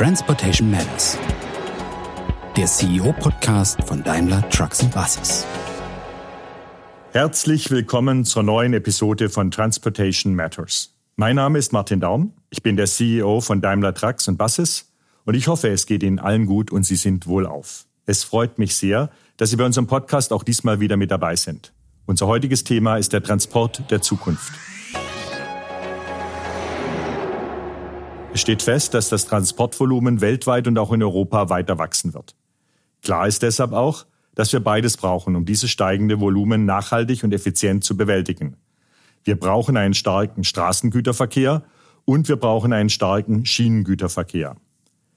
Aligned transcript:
Transportation 0.00 0.70
Matters, 0.70 1.18
der 2.56 2.64
CEO-Podcast 2.64 3.82
von 3.84 4.02
Daimler 4.02 4.48
Trucks 4.48 4.80
and 4.80 4.94
Buses. 4.94 5.44
Herzlich 7.12 7.70
willkommen 7.70 8.24
zur 8.24 8.42
neuen 8.42 8.72
Episode 8.72 9.28
von 9.28 9.50
Transportation 9.50 10.34
Matters. 10.34 10.94
Mein 11.16 11.36
Name 11.36 11.58
ist 11.58 11.74
Martin 11.74 12.00
Daum, 12.00 12.32
ich 12.48 12.62
bin 12.62 12.78
der 12.78 12.86
CEO 12.86 13.42
von 13.42 13.60
Daimler 13.60 13.92
Trucks 13.92 14.26
and 14.26 14.38
Buses 14.38 14.90
und 15.26 15.34
ich 15.34 15.48
hoffe, 15.48 15.68
es 15.68 15.84
geht 15.84 16.02
Ihnen 16.02 16.18
allen 16.18 16.46
gut 16.46 16.70
und 16.70 16.84
Sie 16.84 16.96
sind 16.96 17.26
wohlauf. 17.26 17.84
Es 18.06 18.24
freut 18.24 18.58
mich 18.58 18.76
sehr, 18.76 19.10
dass 19.36 19.50
Sie 19.50 19.56
bei 19.56 19.66
unserem 19.66 19.86
Podcast 19.86 20.32
auch 20.32 20.44
diesmal 20.44 20.80
wieder 20.80 20.96
mit 20.96 21.10
dabei 21.10 21.36
sind. 21.36 21.74
Unser 22.06 22.26
heutiges 22.26 22.64
Thema 22.64 22.96
ist 22.96 23.12
der 23.12 23.22
Transport 23.22 23.90
der 23.90 24.00
Zukunft. 24.00 24.54
Es 28.32 28.42
steht 28.42 28.62
fest, 28.62 28.94
dass 28.94 29.08
das 29.08 29.26
Transportvolumen 29.26 30.20
weltweit 30.20 30.68
und 30.68 30.78
auch 30.78 30.92
in 30.92 31.02
Europa 31.02 31.50
weiter 31.50 31.78
wachsen 31.78 32.14
wird. 32.14 32.36
Klar 33.02 33.26
ist 33.26 33.42
deshalb 33.42 33.72
auch, 33.72 34.06
dass 34.36 34.52
wir 34.52 34.60
beides 34.60 34.96
brauchen, 34.96 35.34
um 35.34 35.44
dieses 35.44 35.70
steigende 35.70 36.20
Volumen 36.20 36.64
nachhaltig 36.64 37.24
und 37.24 37.34
effizient 37.34 37.82
zu 37.82 37.96
bewältigen. 37.96 38.56
Wir 39.24 39.38
brauchen 39.38 39.76
einen 39.76 39.94
starken 39.94 40.44
Straßengüterverkehr 40.44 41.64
und 42.04 42.28
wir 42.28 42.36
brauchen 42.36 42.72
einen 42.72 42.88
starken 42.88 43.44
Schienengüterverkehr. 43.44 44.56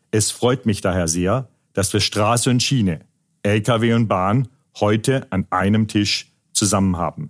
Es 0.09 0.31
freut 0.31 0.65
mich 0.65 0.81
daher 0.81 1.07
sehr, 1.07 1.47
dass 1.73 1.93
wir 1.93 1.99
Straße 1.99 2.49
und 2.49 2.63
Schiene, 2.63 3.01
Lkw 3.43 3.93
und 3.93 4.07
Bahn 4.07 4.47
heute 4.79 5.31
an 5.31 5.45
einem 5.51 5.87
Tisch 5.87 6.31
zusammen 6.51 6.97
haben. 6.97 7.29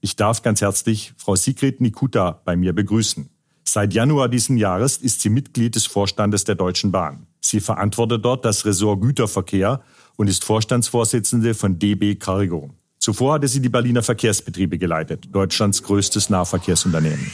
Ich 0.00 0.16
darf 0.16 0.42
ganz 0.42 0.62
herzlich 0.62 1.12
Frau 1.16 1.36
Sigrid 1.36 1.80
Nikuta 1.80 2.40
bei 2.44 2.56
mir 2.56 2.72
begrüßen. 2.72 3.28
Seit 3.70 3.92
Januar 3.92 4.30
diesen 4.30 4.56
Jahres 4.56 4.96
ist 4.96 5.20
sie 5.20 5.28
Mitglied 5.28 5.74
des 5.74 5.84
Vorstandes 5.84 6.44
der 6.44 6.54
Deutschen 6.54 6.90
Bahn. 6.90 7.26
Sie 7.42 7.60
verantwortet 7.60 8.24
dort 8.24 8.46
das 8.46 8.64
Ressort 8.64 9.02
Güterverkehr 9.02 9.82
und 10.16 10.26
ist 10.26 10.42
Vorstandsvorsitzende 10.42 11.52
von 11.52 11.78
DB 11.78 12.14
Cargo. 12.14 12.70
Zuvor 12.98 13.34
hatte 13.34 13.46
sie 13.46 13.60
die 13.60 13.68
Berliner 13.68 14.02
Verkehrsbetriebe 14.02 14.78
geleitet, 14.78 15.28
Deutschlands 15.32 15.82
größtes 15.82 16.30
Nahverkehrsunternehmen. 16.30 17.30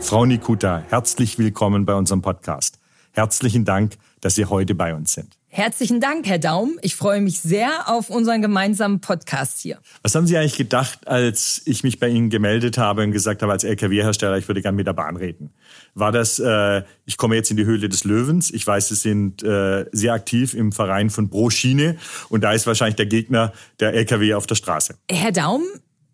Frau 0.00 0.24
Nikuta, 0.24 0.82
herzlich 0.88 1.38
willkommen 1.38 1.84
bei 1.84 1.92
unserem 1.92 2.22
Podcast. 2.22 2.78
Herzlichen 3.10 3.66
Dank, 3.66 3.98
dass 4.22 4.36
Sie 4.36 4.46
heute 4.46 4.74
bei 4.74 4.94
uns 4.94 5.12
sind. 5.12 5.36
Herzlichen 5.54 6.00
Dank, 6.00 6.26
Herr 6.26 6.38
Daum. 6.38 6.78
Ich 6.80 6.96
freue 6.96 7.20
mich 7.20 7.42
sehr 7.42 7.90
auf 7.90 8.08
unseren 8.08 8.40
gemeinsamen 8.40 9.02
Podcast 9.02 9.58
hier. 9.58 9.78
Was 10.02 10.14
haben 10.14 10.26
Sie 10.26 10.38
eigentlich 10.38 10.56
gedacht, 10.56 11.06
als 11.06 11.60
ich 11.66 11.84
mich 11.84 12.00
bei 12.00 12.08
Ihnen 12.08 12.30
gemeldet 12.30 12.78
habe 12.78 13.02
und 13.02 13.12
gesagt 13.12 13.42
habe, 13.42 13.52
als 13.52 13.62
Lkw-Hersteller, 13.62 14.38
ich 14.38 14.48
würde 14.48 14.62
gerne 14.62 14.76
mit 14.76 14.86
der 14.86 14.94
Bahn 14.94 15.14
reden? 15.14 15.52
War 15.92 16.10
das, 16.10 16.38
äh, 16.38 16.84
ich 17.04 17.18
komme 17.18 17.34
jetzt 17.34 17.50
in 17.50 17.58
die 17.58 17.66
Höhle 17.66 17.90
des 17.90 18.04
Löwens. 18.04 18.50
Ich 18.50 18.66
weiß, 18.66 18.88
Sie 18.88 18.94
sind 18.94 19.42
äh, 19.42 19.84
sehr 19.92 20.14
aktiv 20.14 20.54
im 20.54 20.72
Verein 20.72 21.10
von 21.10 21.28
Pro 21.28 21.50
Schiene 21.50 21.98
und 22.30 22.40
da 22.40 22.54
ist 22.54 22.66
wahrscheinlich 22.66 22.96
der 22.96 23.04
Gegner 23.04 23.52
der 23.78 23.92
Lkw 23.92 24.32
auf 24.32 24.46
der 24.46 24.54
Straße. 24.54 24.94
Herr 25.10 25.32
Daum, 25.32 25.64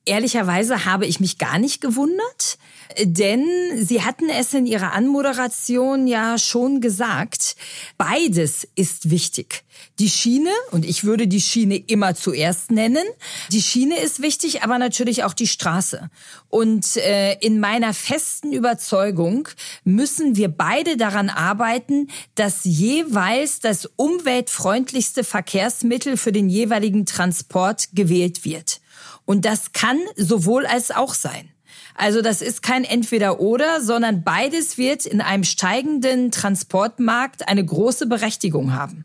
ehrlicherweise 0.04 0.84
habe 0.84 1.06
ich 1.06 1.20
mich 1.20 1.38
gar 1.38 1.60
nicht 1.60 1.80
gewundert, 1.80 2.58
denn 3.02 3.46
Sie 3.76 4.02
hatten 4.02 4.28
es 4.28 4.54
in 4.54 4.66
Ihrer 4.66 4.92
Anmoderation 4.92 6.06
ja 6.06 6.38
schon 6.38 6.80
gesagt, 6.80 7.56
beides 7.96 8.66
ist 8.74 9.10
wichtig. 9.10 9.64
Die 9.98 10.08
Schiene, 10.08 10.50
und 10.70 10.84
ich 10.84 11.04
würde 11.04 11.26
die 11.26 11.40
Schiene 11.40 11.76
immer 11.76 12.14
zuerst 12.14 12.70
nennen, 12.70 13.04
die 13.50 13.62
Schiene 13.62 13.98
ist 14.00 14.22
wichtig, 14.22 14.62
aber 14.62 14.78
natürlich 14.78 15.24
auch 15.24 15.34
die 15.34 15.46
Straße. 15.46 16.10
Und 16.48 16.96
äh, 16.96 17.34
in 17.40 17.60
meiner 17.60 17.94
festen 17.94 18.52
Überzeugung 18.52 19.48
müssen 19.84 20.36
wir 20.36 20.48
beide 20.48 20.96
daran 20.96 21.28
arbeiten, 21.30 22.08
dass 22.34 22.64
jeweils 22.64 23.60
das 23.60 23.86
umweltfreundlichste 23.96 25.24
Verkehrsmittel 25.24 26.16
für 26.16 26.32
den 26.32 26.48
jeweiligen 26.48 27.06
Transport 27.06 27.88
gewählt 27.92 28.44
wird. 28.44 28.80
Und 29.24 29.44
das 29.44 29.72
kann 29.72 29.98
sowohl 30.16 30.64
als 30.64 30.90
auch 30.90 31.14
sein. 31.14 31.50
Also 31.98 32.22
das 32.22 32.42
ist 32.42 32.62
kein 32.62 32.84
Entweder-Oder, 32.84 33.80
sondern 33.80 34.22
beides 34.22 34.78
wird 34.78 35.04
in 35.04 35.20
einem 35.20 35.42
steigenden 35.42 36.30
Transportmarkt 36.30 37.48
eine 37.48 37.64
große 37.64 38.06
Berechtigung 38.06 38.72
haben. 38.72 39.04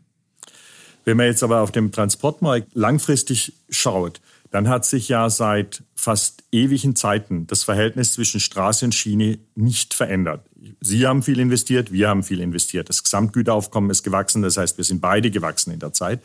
Wenn 1.04 1.16
man 1.16 1.26
jetzt 1.26 1.42
aber 1.42 1.60
auf 1.60 1.72
dem 1.72 1.90
Transportmarkt 1.90 2.68
langfristig 2.72 3.52
schaut, 3.68 4.20
dann 4.52 4.68
hat 4.68 4.84
sich 4.84 5.08
ja 5.08 5.28
seit 5.28 5.82
fast 5.96 6.44
ewigen 6.52 6.94
Zeiten 6.94 7.48
das 7.48 7.64
Verhältnis 7.64 8.12
zwischen 8.12 8.38
Straße 8.38 8.84
und 8.84 8.94
Schiene 8.94 9.40
nicht 9.56 9.92
verändert. 9.92 10.46
Sie 10.80 11.04
haben 11.04 11.24
viel 11.24 11.40
investiert, 11.40 11.90
wir 11.90 12.08
haben 12.08 12.22
viel 12.22 12.38
investiert. 12.38 12.88
Das 12.88 13.02
Gesamtgüteraufkommen 13.02 13.90
ist 13.90 14.04
gewachsen, 14.04 14.42
das 14.42 14.56
heißt, 14.56 14.76
wir 14.76 14.84
sind 14.84 15.00
beide 15.00 15.32
gewachsen 15.32 15.72
in 15.72 15.80
der 15.80 15.92
Zeit. 15.92 16.20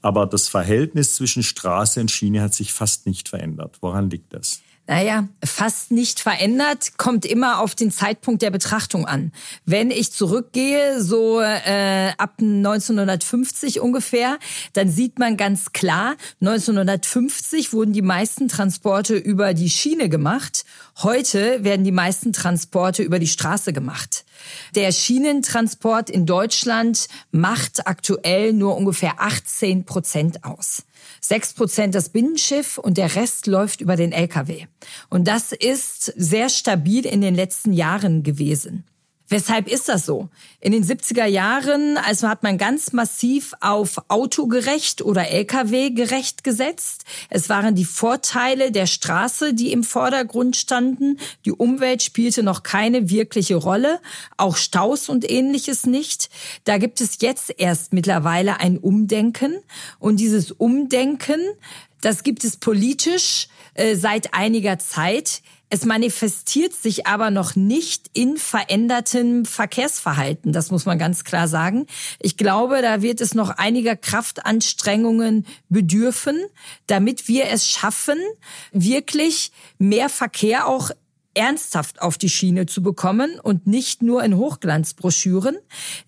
Aber 0.00 0.26
das 0.26 0.46
Verhältnis 0.48 1.16
zwischen 1.16 1.42
Straße 1.42 2.00
und 2.00 2.12
Schiene 2.12 2.42
hat 2.42 2.54
sich 2.54 2.72
fast 2.72 3.06
nicht 3.06 3.28
verändert. 3.28 3.78
Woran 3.80 4.08
liegt 4.08 4.32
das? 4.32 4.62
Naja, 4.86 5.28
fast 5.44 5.92
nicht 5.92 6.18
verändert, 6.18 6.98
kommt 6.98 7.24
immer 7.24 7.60
auf 7.60 7.74
den 7.74 7.92
Zeitpunkt 7.92 8.42
der 8.42 8.50
Betrachtung 8.50 9.06
an. 9.06 9.32
Wenn 9.64 9.90
ich 9.90 10.12
zurückgehe, 10.12 11.00
so 11.00 11.40
äh, 11.40 12.10
ab 12.18 12.34
1950 12.40 13.80
ungefähr, 13.80 14.38
dann 14.72 14.90
sieht 14.90 15.18
man 15.18 15.36
ganz 15.36 15.72
klar, 15.72 16.16
1950 16.40 17.72
wurden 17.72 17.92
die 17.92 18.02
meisten 18.02 18.48
Transporte 18.48 19.14
über 19.14 19.54
die 19.54 19.70
Schiene 19.70 20.08
gemacht. 20.08 20.64
Heute 21.02 21.62
werden 21.62 21.84
die 21.84 21.92
meisten 21.92 22.32
Transporte 22.32 23.02
über 23.02 23.18
die 23.18 23.28
Straße 23.28 23.72
gemacht. 23.72 24.21
Der 24.74 24.92
Schienentransport 24.92 26.10
in 26.10 26.26
Deutschland 26.26 27.08
macht 27.30 27.86
aktuell 27.86 28.52
nur 28.52 28.76
ungefähr 28.76 29.14
18 29.20 29.84
Prozent 29.84 30.44
aus. 30.44 30.84
Sechs 31.20 31.52
Prozent 31.52 31.94
das 31.94 32.08
Binnenschiff 32.08 32.78
und 32.78 32.98
der 32.98 33.14
Rest 33.14 33.46
läuft 33.46 33.80
über 33.80 33.96
den 33.96 34.12
Lkw. 34.12 34.66
Und 35.08 35.28
das 35.28 35.52
ist 35.52 36.12
sehr 36.16 36.48
stabil 36.48 37.06
in 37.06 37.20
den 37.20 37.34
letzten 37.34 37.72
Jahren 37.72 38.22
gewesen. 38.22 38.84
Weshalb 39.32 39.66
ist 39.66 39.88
das 39.88 40.04
so? 40.04 40.28
In 40.60 40.72
den 40.72 40.84
70er 40.84 41.24
Jahren, 41.24 41.96
also 41.96 42.28
hat 42.28 42.42
man 42.42 42.58
ganz 42.58 42.92
massiv 42.92 43.54
auf 43.60 43.96
autogerecht 44.08 45.00
oder 45.00 45.26
Lkw-gerecht 45.26 46.44
gesetzt. 46.44 47.06
Es 47.30 47.48
waren 47.48 47.74
die 47.74 47.86
Vorteile 47.86 48.72
der 48.72 48.84
Straße, 48.84 49.54
die 49.54 49.72
im 49.72 49.84
Vordergrund 49.84 50.56
standen. 50.56 51.18
Die 51.46 51.52
Umwelt 51.52 52.02
spielte 52.02 52.42
noch 52.42 52.62
keine 52.62 53.08
wirkliche 53.08 53.56
Rolle, 53.56 54.00
auch 54.36 54.58
Staus 54.58 55.08
und 55.08 55.30
ähnliches 55.30 55.86
nicht. 55.86 56.28
Da 56.64 56.76
gibt 56.76 57.00
es 57.00 57.16
jetzt 57.22 57.54
erst 57.56 57.94
mittlerweile 57.94 58.60
ein 58.60 58.76
Umdenken 58.76 59.54
und 59.98 60.20
dieses 60.20 60.52
Umdenken, 60.52 61.40
das 62.02 62.22
gibt 62.22 62.44
es 62.44 62.58
politisch 62.58 63.48
äh, 63.74 63.96
seit 63.96 64.34
einiger 64.34 64.78
Zeit. 64.78 65.42
Es 65.70 65.86
manifestiert 65.86 66.74
sich 66.74 67.06
aber 67.06 67.30
noch 67.30 67.56
nicht 67.56 68.10
in 68.12 68.36
verändertem 68.36 69.46
Verkehrsverhalten. 69.46 70.52
Das 70.52 70.70
muss 70.70 70.84
man 70.84 70.98
ganz 70.98 71.24
klar 71.24 71.48
sagen. 71.48 71.86
Ich 72.20 72.36
glaube, 72.36 72.82
da 72.82 73.00
wird 73.00 73.22
es 73.22 73.34
noch 73.34 73.48
einiger 73.48 73.96
Kraftanstrengungen 73.96 75.46
bedürfen, 75.70 76.38
damit 76.86 77.26
wir 77.26 77.46
es 77.46 77.66
schaffen, 77.66 78.18
wirklich 78.72 79.52
mehr 79.78 80.10
Verkehr 80.10 80.66
auch 80.66 80.90
ernsthaft 81.34 82.02
auf 82.02 82.18
die 82.18 82.28
Schiene 82.28 82.66
zu 82.66 82.82
bekommen 82.82 83.40
und 83.42 83.66
nicht 83.66 84.02
nur 84.02 84.22
in 84.22 84.36
Hochglanzbroschüren. 84.36 85.56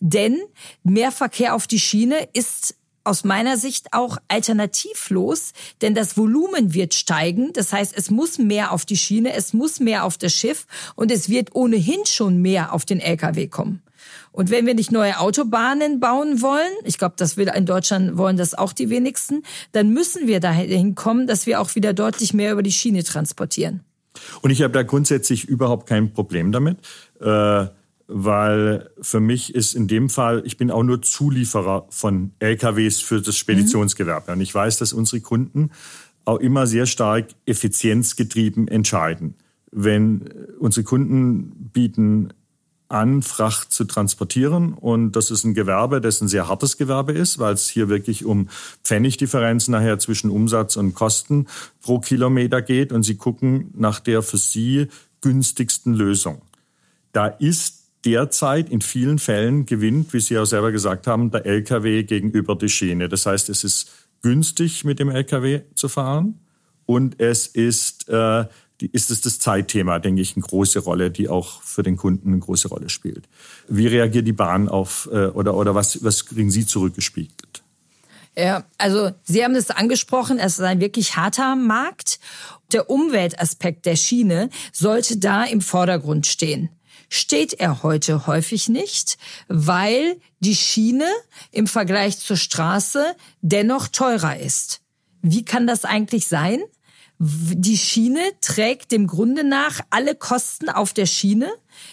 Denn 0.00 0.42
mehr 0.82 1.12
Verkehr 1.12 1.54
auf 1.54 1.66
die 1.66 1.80
Schiene 1.80 2.28
ist 2.34 2.76
aus 3.04 3.24
meiner 3.24 3.56
Sicht 3.56 3.92
auch 3.92 4.18
alternativlos, 4.28 5.52
denn 5.82 5.94
das 5.94 6.16
Volumen 6.16 6.74
wird 6.74 6.94
steigen. 6.94 7.52
Das 7.52 7.72
heißt, 7.72 7.94
es 7.96 8.10
muss 8.10 8.38
mehr 8.38 8.72
auf 8.72 8.84
die 8.84 8.96
Schiene, 8.96 9.34
es 9.34 9.52
muss 9.52 9.78
mehr 9.78 10.04
auf 10.04 10.18
das 10.18 10.32
Schiff 10.32 10.66
und 10.96 11.10
es 11.10 11.28
wird 11.28 11.54
ohnehin 11.54 12.04
schon 12.06 12.38
mehr 12.38 12.72
auf 12.72 12.84
den 12.84 13.00
Lkw 13.00 13.46
kommen. 13.48 13.82
Und 14.32 14.50
wenn 14.50 14.66
wir 14.66 14.74
nicht 14.74 14.90
neue 14.90 15.20
Autobahnen 15.20 16.00
bauen 16.00 16.42
wollen, 16.42 16.72
ich 16.84 16.98
glaube, 16.98 17.14
das 17.16 17.36
will 17.36 17.50
in 17.54 17.66
Deutschland 17.66 18.16
wollen 18.16 18.36
das 18.36 18.54
auch 18.54 18.72
die 18.72 18.90
wenigsten, 18.90 19.42
dann 19.72 19.90
müssen 19.90 20.26
wir 20.26 20.40
dahin 20.40 20.94
kommen, 20.94 21.26
dass 21.26 21.46
wir 21.46 21.60
auch 21.60 21.74
wieder 21.74 21.92
deutlich 21.92 22.34
mehr 22.34 22.52
über 22.52 22.62
die 22.62 22.72
Schiene 22.72 23.04
transportieren. 23.04 23.84
Und 24.42 24.50
ich 24.50 24.62
habe 24.62 24.72
da 24.72 24.82
grundsätzlich 24.82 25.44
überhaupt 25.44 25.88
kein 25.88 26.12
Problem 26.12 26.52
damit. 26.52 26.78
Äh 27.20 27.66
weil 28.06 28.90
für 29.00 29.20
mich 29.20 29.54
ist 29.54 29.74
in 29.74 29.88
dem 29.88 30.08
Fall, 30.10 30.42
ich 30.44 30.56
bin 30.56 30.70
auch 30.70 30.82
nur 30.82 31.02
Zulieferer 31.02 31.86
von 31.90 32.32
LKWs 32.38 33.00
für 33.00 33.20
das 33.20 33.36
Speditionsgewerbe. 33.36 34.32
Und 34.32 34.40
ich 34.40 34.54
weiß, 34.54 34.78
dass 34.78 34.92
unsere 34.92 35.20
Kunden 35.20 35.70
auch 36.24 36.38
immer 36.38 36.66
sehr 36.66 36.86
stark 36.86 37.28
effizienzgetrieben 37.46 38.68
entscheiden. 38.68 39.34
Wenn 39.70 40.28
unsere 40.58 40.84
Kunden 40.84 41.70
bieten 41.72 42.32
an, 42.88 43.22
Fracht 43.22 43.72
zu 43.72 43.84
transportieren. 43.84 44.74
Und 44.74 45.12
das 45.12 45.30
ist 45.30 45.44
ein 45.44 45.54
Gewerbe, 45.54 46.00
das 46.00 46.20
ein 46.20 46.28
sehr 46.28 46.48
hartes 46.48 46.76
Gewerbe 46.76 47.12
ist, 47.12 47.38
weil 47.38 47.54
es 47.54 47.68
hier 47.68 47.88
wirklich 47.88 48.24
um 48.24 48.48
Pfennigdifferenzen 48.82 49.72
nachher 49.72 49.98
zwischen 49.98 50.30
Umsatz 50.30 50.76
und 50.76 50.94
Kosten 50.94 51.46
pro 51.82 51.98
Kilometer 51.98 52.62
geht. 52.62 52.92
Und 52.92 53.02
sie 53.02 53.16
gucken 53.16 53.70
nach 53.74 54.00
der 54.00 54.22
für 54.22 54.38
sie 54.38 54.88
günstigsten 55.20 55.94
Lösung. 55.94 56.42
Da 57.12 57.26
ist 57.26 57.83
derzeit 58.04 58.68
in 58.70 58.80
vielen 58.80 59.18
Fällen 59.18 59.66
gewinnt, 59.66 60.12
wie 60.12 60.20
Sie 60.20 60.38
auch 60.38 60.44
selber 60.44 60.72
gesagt 60.72 61.06
haben, 61.06 61.30
der 61.30 61.46
Lkw 61.46 62.02
gegenüber 62.04 62.54
der 62.56 62.68
Schiene. 62.68 63.08
Das 63.08 63.26
heißt, 63.26 63.48
es 63.48 63.64
ist 63.64 63.90
günstig, 64.22 64.84
mit 64.84 64.98
dem 64.98 65.10
Lkw 65.10 65.62
zu 65.74 65.88
fahren 65.88 66.40
und 66.86 67.20
es 67.20 67.46
ist, 67.46 68.08
äh, 68.08 68.44
ist 68.80 69.10
es 69.10 69.20
das 69.20 69.38
Zeitthema, 69.38 69.98
denke 69.98 70.20
ich, 70.20 70.36
eine 70.36 70.44
große 70.44 70.80
Rolle, 70.80 71.10
die 71.10 71.28
auch 71.28 71.62
für 71.62 71.82
den 71.82 71.96
Kunden 71.96 72.28
eine 72.28 72.38
große 72.38 72.68
Rolle 72.68 72.88
spielt. 72.88 73.28
Wie 73.68 73.86
reagiert 73.86 74.26
die 74.26 74.32
Bahn 74.32 74.68
auf 74.68 75.08
äh, 75.12 75.26
oder, 75.26 75.54
oder 75.54 75.74
was, 75.74 76.02
was 76.04 76.26
kriegen 76.26 76.50
Sie 76.50 76.66
zurückgespiegelt? 76.66 77.62
Ja, 78.36 78.64
also 78.78 79.12
Sie 79.22 79.44
haben 79.44 79.54
es 79.54 79.70
angesprochen, 79.70 80.38
es 80.38 80.54
ist 80.54 80.64
ein 80.64 80.80
wirklich 80.80 81.16
harter 81.16 81.54
Markt. 81.54 82.18
Der 82.72 82.90
Umweltaspekt 82.90 83.86
der 83.86 83.94
Schiene 83.94 84.50
sollte 84.72 85.18
da 85.18 85.44
im 85.44 85.60
Vordergrund 85.60 86.26
stehen 86.26 86.68
steht 87.08 87.54
er 87.54 87.82
heute 87.82 88.26
häufig 88.26 88.68
nicht, 88.68 89.18
weil 89.48 90.20
die 90.40 90.56
Schiene 90.56 91.08
im 91.50 91.66
Vergleich 91.66 92.18
zur 92.18 92.36
Straße 92.36 93.16
dennoch 93.40 93.88
teurer 93.88 94.38
ist. 94.38 94.80
Wie 95.22 95.44
kann 95.44 95.66
das 95.66 95.84
eigentlich 95.84 96.26
sein? 96.26 96.62
Die 97.18 97.78
Schiene 97.78 98.20
trägt 98.40 98.90
dem 98.90 99.06
Grunde 99.06 99.44
nach 99.44 99.80
alle 99.90 100.16
Kosten 100.16 100.68
auf 100.68 100.92
der 100.92 101.06
Schiene, 101.06 101.48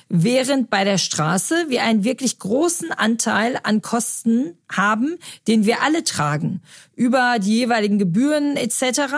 während 0.09 0.71
bei 0.71 0.83
der 0.83 0.97
Straße 0.97 1.65
wir 1.69 1.83
einen 1.83 2.03
wirklich 2.03 2.39
großen 2.39 2.91
Anteil 2.91 3.59
an 3.61 3.81
Kosten 3.81 4.57
haben, 4.69 5.17
den 5.47 5.65
wir 5.65 5.83
alle 5.83 6.03
tragen, 6.03 6.61
über 6.95 7.37
die 7.39 7.59
jeweiligen 7.59 7.99
Gebühren 7.99 8.57
etc. 8.57 9.13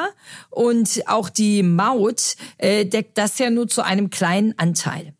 Und 0.50 1.04
auch 1.08 1.30
die 1.30 1.64
Maut 1.64 2.36
äh, 2.58 2.86
deckt 2.86 3.18
das 3.18 3.40
ja 3.40 3.50
nur 3.50 3.70
zu 3.70 3.82
einem 3.82 4.10
kleinen 4.10 4.60
Anteil. 4.60 5.14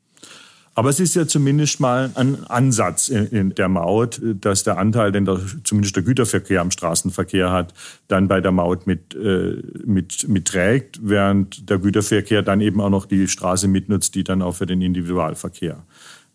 Aber 0.76 0.90
es 0.90 1.00
ist 1.00 1.16
ja 1.16 1.28
zumindest 1.28 1.80
mal 1.80 2.12
ein 2.16 2.44
Ansatz 2.46 3.08
in, 3.08 3.54
der 3.54 3.70
Maut, 3.70 4.20
dass 4.24 4.64
der 4.64 4.78
Anteil, 4.78 5.12
den 5.12 5.26
der, 5.26 5.40
zumindest 5.64 5.96
der 5.96 6.04
Güterverkehr 6.04 6.62
am 6.62 6.72
Straßenverkehr 6.72 7.52
hat, 7.52 7.74
dann 8.08 8.28
bei 8.28 8.42
der 8.42 8.52
Maut 8.52 8.88
mit, 8.88 9.14
äh, 9.16 9.62
mit, 9.86 10.28
mit 10.28 10.46
trägt, 10.46 11.00
während 11.04 11.70
der 11.70 11.78
Güterverkehr 11.78 12.42
dann 12.42 12.60
eben 12.62 12.82
auch 12.82 12.90
noch 12.90 13.06
die 13.06 13.28
Straße 13.28 13.68
mitnutzt, 13.68 14.16
die 14.16 14.24
dann 14.24 14.42
auch 14.42 14.56
für 14.56 14.66
den 14.66 14.82
Individualverkehr 14.82 15.84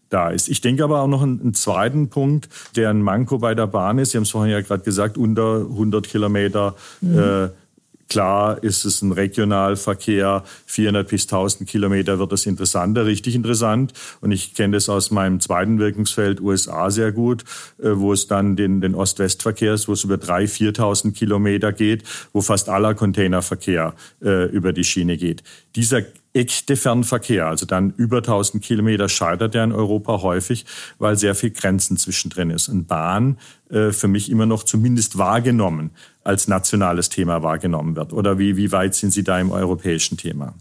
da 0.09 0.31
ist. 0.31 0.49
Ich 0.49 0.61
denke 0.61 0.85
aber 0.85 1.03
auch 1.03 1.09
noch 1.09 1.23
einen, 1.23 1.41
einen 1.41 1.55
zweiten 1.55 2.09
Punkt, 2.09 2.49
der 2.77 2.91
ein 2.91 3.03
Manko 3.03 3.39
bei 3.39 3.55
der 3.55 3.67
Bahn 3.67 3.99
ist. 3.99 4.13
Sie 4.13 4.19
haben 4.19 4.23
es 4.23 4.31
vorhin 4.31 4.53
ja 4.53 4.61
gerade 4.61 4.83
gesagt, 4.83 5.19
unter 5.19 5.67
100 5.69 6.09
Kilometer 6.09 6.77
mhm. 7.01 7.19
äh, 7.19 7.49
Klar 8.09 8.63
ist 8.63 8.85
es 8.85 9.03
ein 9.03 9.13
Regionalverkehr, 9.13 10.43
400 10.67 11.09
bis 11.09 11.25
1000 11.25 11.69
Kilometer 11.69 12.19
wird 12.19 12.33
es 12.33 12.47
interessanter, 12.47 13.05
richtig 13.05 13.35
interessant. 13.35 13.93
Und 14.21 14.33
ich 14.33 14.55
kenne 14.55 14.77
das 14.77 14.89
aus 14.89 15.11
meinem 15.11 15.41
zweiten 15.41 15.79
Wirkungsfeld 15.79 16.41
USA 16.41 16.91
sehr 16.91 17.13
gut, 17.13 17.45
äh, 17.79 17.91
wo 17.95 18.13
es 18.13 18.27
dann 18.27 18.57
den, 18.57 18.81
den 18.81 18.95
Ost-West-Verkehr 18.95 19.75
ist, 19.75 19.89
wo 19.89 19.93
es 19.93 20.05
über 20.05 20.15
3.000, 20.15 20.75
4.000 20.77 21.13
Kilometer 21.13 21.73
geht, 21.73 22.05
wo 22.33 22.41
fast 22.41 22.69
aller 22.69 22.95
Containerverkehr 22.95 23.95
äh, 24.23 24.47
über 24.47 24.73
die 24.73 24.85
Schiene 24.85 25.19
geht. 25.19 25.43
Dieser 25.77 26.03
echte 26.39 26.77
Fernverkehr, 26.77 27.47
also 27.47 27.67
dann 27.67 27.93
über 27.97 28.19
1000 28.19 28.63
Kilometer, 28.63 29.09
scheitert 29.09 29.55
ja 29.55 29.65
in 29.65 29.73
Europa 29.73 30.23
häufig, 30.23 30.67
weil 30.99 31.17
sehr 31.17 31.35
viel 31.35 31.51
Grenzen 31.51 31.97
zwischendrin 31.97 32.51
ist. 32.51 32.69
Und 32.69 32.87
Bahn 32.87 33.39
äh, 33.71 33.91
für 33.91 34.09
mich 34.09 34.31
immer 34.31 34.47
noch 34.47 34.63
zumindest 34.63 35.19
wahrgenommen 35.19 35.91
als 36.23 36.47
nationales 36.47 37.09
Thema 37.09 37.43
wahrgenommen 37.43 37.97
wird. 37.97 38.13
Oder 38.13 38.39
wie, 38.39 38.57
wie 38.57 38.71
weit 38.71 38.95
sind 38.95 39.11
Sie 39.11 39.25
da 39.25 39.41
im 39.41 39.51
europäischen 39.51 40.17
Thema? 40.17 40.55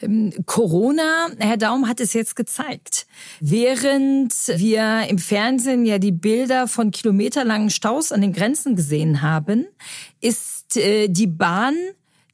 Ähm, 0.00 0.32
Corona, 0.46 1.28
Herr 1.38 1.56
Daum 1.56 1.88
hat 1.88 2.00
es 2.00 2.12
jetzt 2.12 2.36
gezeigt. 2.36 3.06
Während 3.40 4.32
wir 4.54 5.08
im 5.08 5.18
Fernsehen 5.18 5.84
ja 5.84 5.98
die 5.98 6.12
Bilder 6.12 6.68
von 6.68 6.90
kilometerlangen 6.90 7.70
Staus 7.70 8.12
an 8.12 8.20
den 8.20 8.32
Grenzen 8.32 8.76
gesehen 8.76 9.22
haben, 9.22 9.66
ist 10.20 10.76
äh, 10.76 11.08
die 11.08 11.26
Bahn 11.26 11.74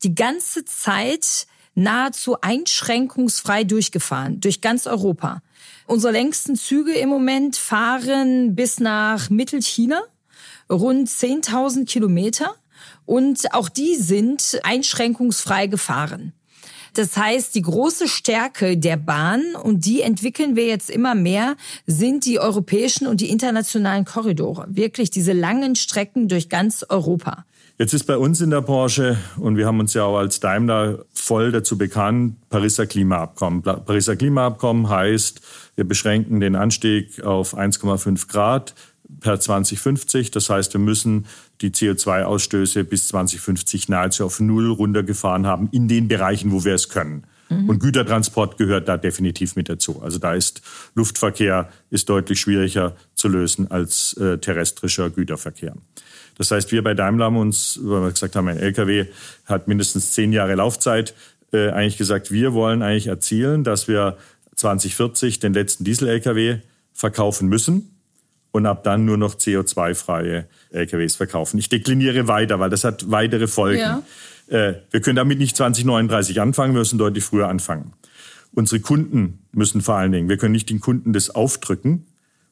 die 0.03 0.15
ganze 0.15 0.65
Zeit 0.65 1.47
nahezu 1.75 2.41
einschränkungsfrei 2.41 3.65
durchgefahren, 3.65 4.41
durch 4.41 4.61
ganz 4.61 4.87
Europa. 4.87 5.43
Unsere 5.87 6.13
längsten 6.13 6.57
Züge 6.57 6.93
im 6.93 7.09
Moment 7.09 7.57
fahren 7.57 8.55
bis 8.55 8.81
nach 8.81 9.31
Mittelchina, 9.31 10.03
rund 10.71 11.09
10.000 11.09 11.87
Kilometer. 11.87 12.55
Und 13.05 13.53
auch 13.53 13.69
die 13.69 13.97
sind 13.97 14.61
einschränkungsfrei 14.63 15.67
gefahren. 15.67 16.33
Das 16.95 17.17
heißt, 17.17 17.55
die 17.55 17.63
große 17.63 18.07
Stärke 18.07 18.77
der 18.77 18.99
Bahn, 18.99 19.55
und 19.55 19.87
die 19.87 20.03
entwickeln 20.03 20.57
wir 20.57 20.67
jetzt 20.67 20.91
immer 20.91 21.15
mehr, 21.15 21.57
sind 21.87 22.27
die 22.27 22.39
europäischen 22.39 23.07
und 23.07 23.21
die 23.21 23.31
internationalen 23.31 24.05
Korridore. 24.05 24.67
Wirklich 24.69 25.11
diese 25.11 25.33
langen 25.33 25.75
Strecken 25.75 26.29
durch 26.29 26.51
ganz 26.51 26.85
Europa. 26.89 27.47
Jetzt 27.83 27.95
ist 27.95 28.05
bei 28.05 28.17
uns 28.17 28.41
in 28.41 28.51
der 28.51 28.61
Branche, 28.61 29.19
und 29.39 29.57
wir 29.57 29.67
haben 29.67 29.81
uns 29.81 29.93
ja 29.93 30.05
auch 30.05 30.17
als 30.17 30.39
Daimler 30.39 31.05
voll 31.13 31.51
dazu 31.51 31.77
bekannt, 31.77 32.37
Pariser 32.49 32.87
Klimaabkommen. 32.87 33.63
Pariser 33.63 34.15
Klimaabkommen 34.15 34.89
heißt, 34.89 35.41
wir 35.75 35.83
beschränken 35.83 36.39
den 36.39 36.55
Anstieg 36.55 37.25
auf 37.25 37.59
1,5 37.59 38.29
Grad 38.29 38.77
per 39.19 39.41
2050. 39.41 40.31
Das 40.31 40.49
heißt, 40.49 40.75
wir 40.75 40.81
müssen 40.81 41.27
die 41.61 41.71
CO2-Ausstöße 41.71 42.85
bis 42.85 43.09
2050 43.09 43.89
nahezu 43.89 44.27
auf 44.27 44.39
Null 44.39 44.71
runtergefahren 44.71 45.49
haben 45.49 45.69
in 45.73 45.89
den 45.89 46.07
Bereichen, 46.07 46.53
wo 46.53 46.65
wir 46.65 46.75
es 46.75 46.89
können. 46.89 47.25
Mhm. 47.49 47.69
Und 47.69 47.81
Gütertransport 47.81 48.59
gehört 48.59 48.87
da 48.87 48.97
definitiv 48.97 49.57
mit 49.57 49.69
dazu. 49.69 50.01
Also 50.03 50.21
da 50.21 50.35
ist 50.35 50.63
Luftverkehr 50.95 51.69
ist 51.91 52.09
deutlich 52.09 52.39
schwieriger 52.39 52.95
zu 53.17 53.27
lösen 53.27 53.73
als 53.73 54.13
äh, 54.19 54.39
terrestrischer 54.39 55.11
Güterverkehr. 55.11 55.75
Das 56.39 56.51
heißt, 56.51 56.73
wir 56.73 56.83
bei 56.83 56.95
Daimler 56.95 57.27
haben 57.27 57.37
uns, 57.37 57.79
weil 57.83 58.03
wir 58.03 58.11
gesagt 58.11 58.37
haben, 58.37 58.49
ein 58.49 58.59
LKW 58.59 59.07
hat 59.47 59.69
mindestens 59.69 60.13
zehn 60.13 60.33
Jahre 60.33 60.55
Laufzeit, 60.55 61.15
äh, 61.53 61.71
eigentlich 61.71 61.99
gesagt, 61.99 62.31
wir 62.31 62.55
wollen 62.55 62.83
eigentlich 62.83 63.09
erzielen, 63.09 63.65
dass 63.65 63.89
wir 63.89 64.17
2040 64.57 65.41
den 65.41 65.55
letzten 65.55 65.85
Diesel-LKW 65.85 66.59
verkaufen 66.93 67.49
müssen 67.49 67.97
und 68.53 68.67
ab 68.67 68.85
dann 68.85 69.05
nur 69.05 69.17
noch 69.17 69.35
CO2-freie 69.35 70.47
LKWs 70.71 71.17
verkaufen. 71.17 71.59
Ich 71.59 71.69
dekliniere 71.69 72.29
weiter, 72.29 72.61
weil 72.61 72.71
das 72.71 72.85
hat 72.85 73.11
weitere 73.11 73.47
Folgen. 73.47 73.81
Ja. 73.81 74.03
Äh, 74.49 74.75
wir 74.91 75.01
können 75.01 75.17
damit 75.17 75.39
nicht 75.39 75.57
2039 75.57 76.41
anfangen, 76.41 76.75
wir 76.75 76.81
müssen 76.81 76.99
deutlich 76.99 77.25
früher 77.25 77.49
anfangen. 77.49 77.93
Unsere 78.55 78.81
Kunden 78.81 79.47
müssen 79.53 79.81
vor 79.81 79.97
allen 79.97 80.13
Dingen, 80.13 80.29
wir 80.29 80.37
können 80.37 80.53
nicht 80.53 80.69
den 80.69 80.81
Kunden 80.81 81.13
das 81.13 81.31
aufdrücken, 81.31 82.07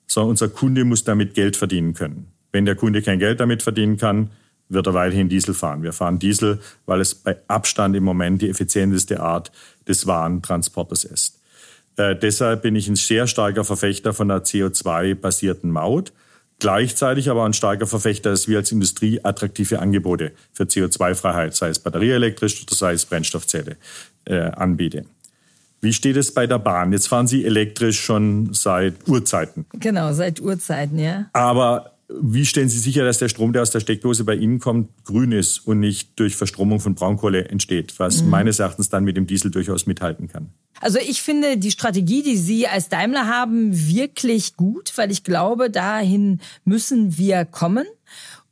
sondern 0.06 0.30
unser 0.30 0.48
Kunde 0.48 0.84
muss 0.84 1.04
damit 1.04 1.34
Geld 1.34 1.56
verdienen 1.56 1.94
können. 1.94 2.29
Wenn 2.52 2.64
der 2.64 2.74
Kunde 2.74 3.02
kein 3.02 3.18
Geld 3.18 3.40
damit 3.40 3.62
verdienen 3.62 3.96
kann, 3.96 4.30
wird 4.68 4.86
er 4.86 4.94
weiterhin 4.94 5.28
Diesel 5.28 5.54
fahren. 5.54 5.82
Wir 5.82 5.92
fahren 5.92 6.18
Diesel, 6.18 6.60
weil 6.86 7.00
es 7.00 7.14
bei 7.14 7.36
Abstand 7.48 7.96
im 7.96 8.04
Moment 8.04 8.40
die 8.40 8.48
effizienteste 8.48 9.20
Art 9.20 9.50
des 9.86 10.06
Warentransportes 10.06 11.04
ist. 11.04 11.40
Äh, 11.96 12.16
deshalb 12.16 12.62
bin 12.62 12.76
ich 12.76 12.88
ein 12.88 12.96
sehr 12.96 13.26
starker 13.26 13.64
Verfechter 13.64 14.12
von 14.12 14.28
der 14.28 14.44
CO2-basierten 14.44 15.70
Maut. 15.70 16.12
Gleichzeitig 16.60 17.30
aber 17.30 17.44
ein 17.46 17.54
starker 17.54 17.86
Verfechter, 17.86 18.30
dass 18.30 18.46
wir 18.46 18.58
als 18.58 18.70
Industrie 18.70 19.20
attraktive 19.22 19.80
Angebote 19.80 20.32
für 20.52 20.64
CO2-Freiheit, 20.64 21.54
sei 21.54 21.68
es 21.68 21.78
batterieelektrisch 21.78 22.62
oder 22.62 22.74
sei 22.74 22.92
es 22.92 23.06
Brennstoffzelle, 23.06 23.76
äh, 24.26 24.40
anbieten. 24.40 25.06
Wie 25.80 25.94
steht 25.94 26.16
es 26.16 26.34
bei 26.34 26.46
der 26.46 26.58
Bahn? 26.58 26.92
Jetzt 26.92 27.08
fahren 27.08 27.26
Sie 27.26 27.44
elektrisch 27.44 28.00
schon 28.00 28.52
seit 28.52 29.08
Urzeiten. 29.08 29.64
Genau, 29.72 30.12
seit 30.12 30.38
Urzeiten, 30.40 30.98
ja. 30.98 31.30
Aber 31.32 31.92
wie 32.20 32.46
stellen 32.46 32.68
Sie 32.68 32.78
sicher, 32.78 33.04
dass 33.04 33.18
der 33.18 33.28
Strom, 33.28 33.52
der 33.52 33.62
aus 33.62 33.70
der 33.70 33.80
Steckdose 33.80 34.24
bei 34.24 34.34
Ihnen 34.34 34.58
kommt, 34.58 35.04
grün 35.04 35.32
ist 35.32 35.58
und 35.58 35.80
nicht 35.80 36.18
durch 36.18 36.36
Verstromung 36.36 36.80
von 36.80 36.94
Braunkohle 36.94 37.48
entsteht, 37.48 37.98
was 37.98 38.22
mhm. 38.22 38.30
meines 38.30 38.58
Erachtens 38.58 38.88
dann 38.88 39.04
mit 39.04 39.16
dem 39.16 39.26
Diesel 39.26 39.50
durchaus 39.50 39.86
mithalten 39.86 40.28
kann? 40.28 40.50
Also 40.80 40.98
ich 40.98 41.22
finde 41.22 41.58
die 41.58 41.70
Strategie, 41.70 42.22
die 42.22 42.36
Sie 42.36 42.66
als 42.66 42.88
Daimler 42.88 43.26
haben, 43.26 43.70
wirklich 43.88 44.56
gut, 44.56 44.92
weil 44.96 45.10
ich 45.10 45.24
glaube, 45.24 45.70
dahin 45.70 46.40
müssen 46.64 47.18
wir 47.18 47.44
kommen. 47.44 47.86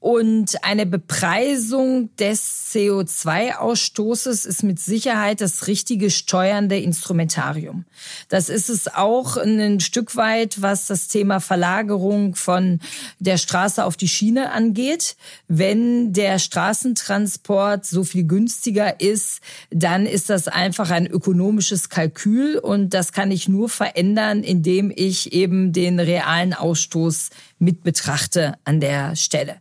Und 0.00 0.62
eine 0.62 0.86
Bepreisung 0.86 2.14
des 2.16 2.72
CO2-Ausstoßes 2.72 4.46
ist 4.46 4.62
mit 4.62 4.78
Sicherheit 4.78 5.40
das 5.40 5.66
richtige 5.66 6.10
steuernde 6.10 6.78
Instrumentarium. 6.78 7.84
Das 8.28 8.48
ist 8.48 8.70
es 8.70 8.86
auch 8.94 9.36
ein 9.36 9.80
Stück 9.80 10.14
weit, 10.14 10.62
was 10.62 10.86
das 10.86 11.08
Thema 11.08 11.40
Verlagerung 11.40 12.36
von 12.36 12.78
der 13.18 13.38
Straße 13.38 13.84
auf 13.84 13.96
die 13.96 14.06
Schiene 14.06 14.52
angeht. 14.52 15.16
Wenn 15.48 16.12
der 16.12 16.38
Straßentransport 16.38 17.84
so 17.84 18.04
viel 18.04 18.24
günstiger 18.24 19.00
ist, 19.00 19.40
dann 19.70 20.06
ist 20.06 20.30
das 20.30 20.46
einfach 20.46 20.90
ein 20.90 21.08
ökonomisches 21.08 21.88
Kalkül 21.88 22.58
und 22.58 22.94
das 22.94 23.12
kann 23.12 23.32
ich 23.32 23.48
nur 23.48 23.68
verändern, 23.68 24.44
indem 24.44 24.92
ich 24.94 25.32
eben 25.32 25.72
den 25.72 25.98
realen 25.98 26.54
Ausstoß 26.54 27.30
mit 27.58 27.82
betrachte 27.82 28.54
an 28.64 28.78
der 28.78 29.16
Stelle. 29.16 29.56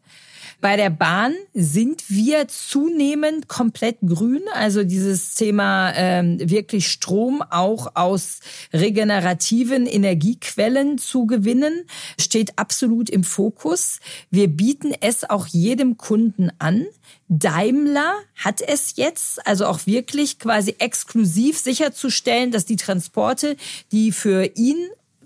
Bei 0.59 0.75
der 0.75 0.89
Bahn 0.89 1.35
sind 1.53 2.09
wir 2.09 2.47
zunehmend 2.47 3.47
komplett 3.47 3.97
grün. 4.01 4.41
Also 4.53 4.83
dieses 4.83 5.35
Thema 5.35 5.93
ähm, 5.95 6.39
wirklich 6.39 6.87
Strom 6.87 7.43
auch 7.43 7.91
aus 7.93 8.39
regenerativen 8.73 9.85
Energiequellen 9.85 10.97
zu 10.97 11.27
gewinnen, 11.27 11.83
steht 12.19 12.57
absolut 12.57 13.09
im 13.09 13.23
Fokus. 13.23 13.99
Wir 14.31 14.47
bieten 14.47 14.95
es 14.99 15.29
auch 15.29 15.45
jedem 15.45 15.97
Kunden 15.97 16.49
an. 16.57 16.87
Daimler 17.29 18.13
hat 18.35 18.61
es 18.61 18.95
jetzt, 18.95 19.45
also 19.45 19.67
auch 19.67 19.85
wirklich 19.85 20.39
quasi 20.39 20.75
exklusiv 20.79 21.59
sicherzustellen, 21.59 22.51
dass 22.51 22.65
die 22.65 22.77
Transporte, 22.77 23.57
die 23.91 24.11
für 24.11 24.45
ihn 24.55 24.77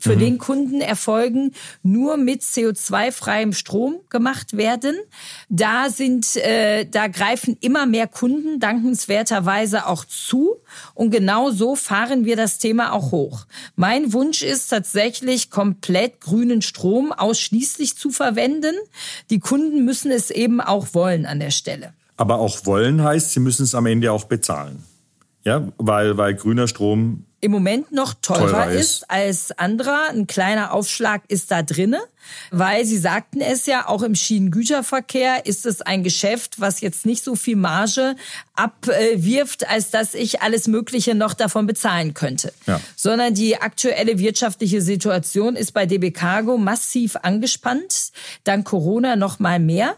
für 0.01 0.15
mhm. 0.15 0.19
den 0.19 0.37
Kunden 0.39 0.81
erfolgen, 0.81 1.53
nur 1.83 2.17
mit 2.17 2.41
CO2-freiem 2.41 3.53
Strom 3.53 3.99
gemacht 4.09 4.57
werden. 4.57 4.95
Da 5.49 5.89
sind, 5.89 6.35
äh, 6.37 6.85
da 6.85 7.07
greifen 7.07 7.55
immer 7.61 7.85
mehr 7.85 8.07
Kunden 8.07 8.59
dankenswerterweise 8.59 9.85
auch 9.85 10.03
zu. 10.05 10.57
Und 10.95 11.11
genau 11.11 11.51
so 11.51 11.75
fahren 11.75 12.25
wir 12.25 12.35
das 12.35 12.57
Thema 12.57 12.93
auch 12.93 13.11
hoch. 13.11 13.45
Mein 13.75 14.11
Wunsch 14.11 14.41
ist 14.41 14.69
tatsächlich 14.69 15.51
komplett 15.51 16.19
grünen 16.19 16.63
Strom 16.63 17.11
ausschließlich 17.11 17.95
zu 17.95 18.09
verwenden. 18.09 18.73
Die 19.29 19.39
Kunden 19.39 19.85
müssen 19.85 20.11
es 20.11 20.31
eben 20.31 20.61
auch 20.61 20.93
wollen 20.93 21.27
an 21.27 21.39
der 21.39 21.51
Stelle. 21.51 21.93
Aber 22.17 22.39
auch 22.39 22.65
wollen 22.65 23.03
heißt, 23.03 23.33
sie 23.33 23.39
müssen 23.39 23.63
es 23.63 23.75
am 23.75 23.85
Ende 23.85 24.11
auch 24.11 24.23
bezahlen. 24.23 24.83
Ja, 25.43 25.67
weil, 25.77 26.17
weil 26.17 26.35
grüner 26.35 26.67
Strom 26.67 27.25
im 27.41 27.51
Moment 27.51 27.91
noch 27.91 28.13
teurer, 28.13 28.51
teurer 28.51 28.71
ist. 28.71 28.79
ist. 28.79 29.11
als 29.11 29.51
anderer. 29.57 30.09
Ein 30.09 30.27
kleiner 30.27 30.73
Aufschlag 30.73 31.23
ist 31.27 31.51
da 31.51 31.63
drinne, 31.63 31.99
weil 32.51 32.85
Sie 32.85 32.97
sagten 32.97 33.41
es 33.41 33.65
ja, 33.65 33.87
auch 33.87 34.03
im 34.03 34.13
Schienengüterverkehr 34.13 35.45
ist 35.47 35.65
es 35.65 35.81
ein 35.81 36.03
Geschäft, 36.03 36.59
was 36.59 36.81
jetzt 36.81 37.05
nicht 37.05 37.23
so 37.23 37.35
viel 37.35 37.55
Marge 37.55 38.15
abwirft, 38.53 39.67
als 39.67 39.89
dass 39.89 40.13
ich 40.13 40.41
alles 40.41 40.67
Mögliche 40.67 41.15
noch 41.15 41.33
davon 41.33 41.65
bezahlen 41.65 42.13
könnte. 42.13 42.53
Ja. 42.67 42.79
Sondern 42.95 43.33
die 43.33 43.57
aktuelle 43.57 44.19
wirtschaftliche 44.19 44.81
Situation 44.81 45.55
ist 45.55 45.73
bei 45.73 45.87
DB 45.87 46.11
Cargo 46.11 46.57
massiv 46.57 47.15
angespannt, 47.15 48.11
dank 48.43 48.67
Corona 48.67 49.15
noch 49.15 49.39
mal 49.39 49.59
mehr. 49.59 49.95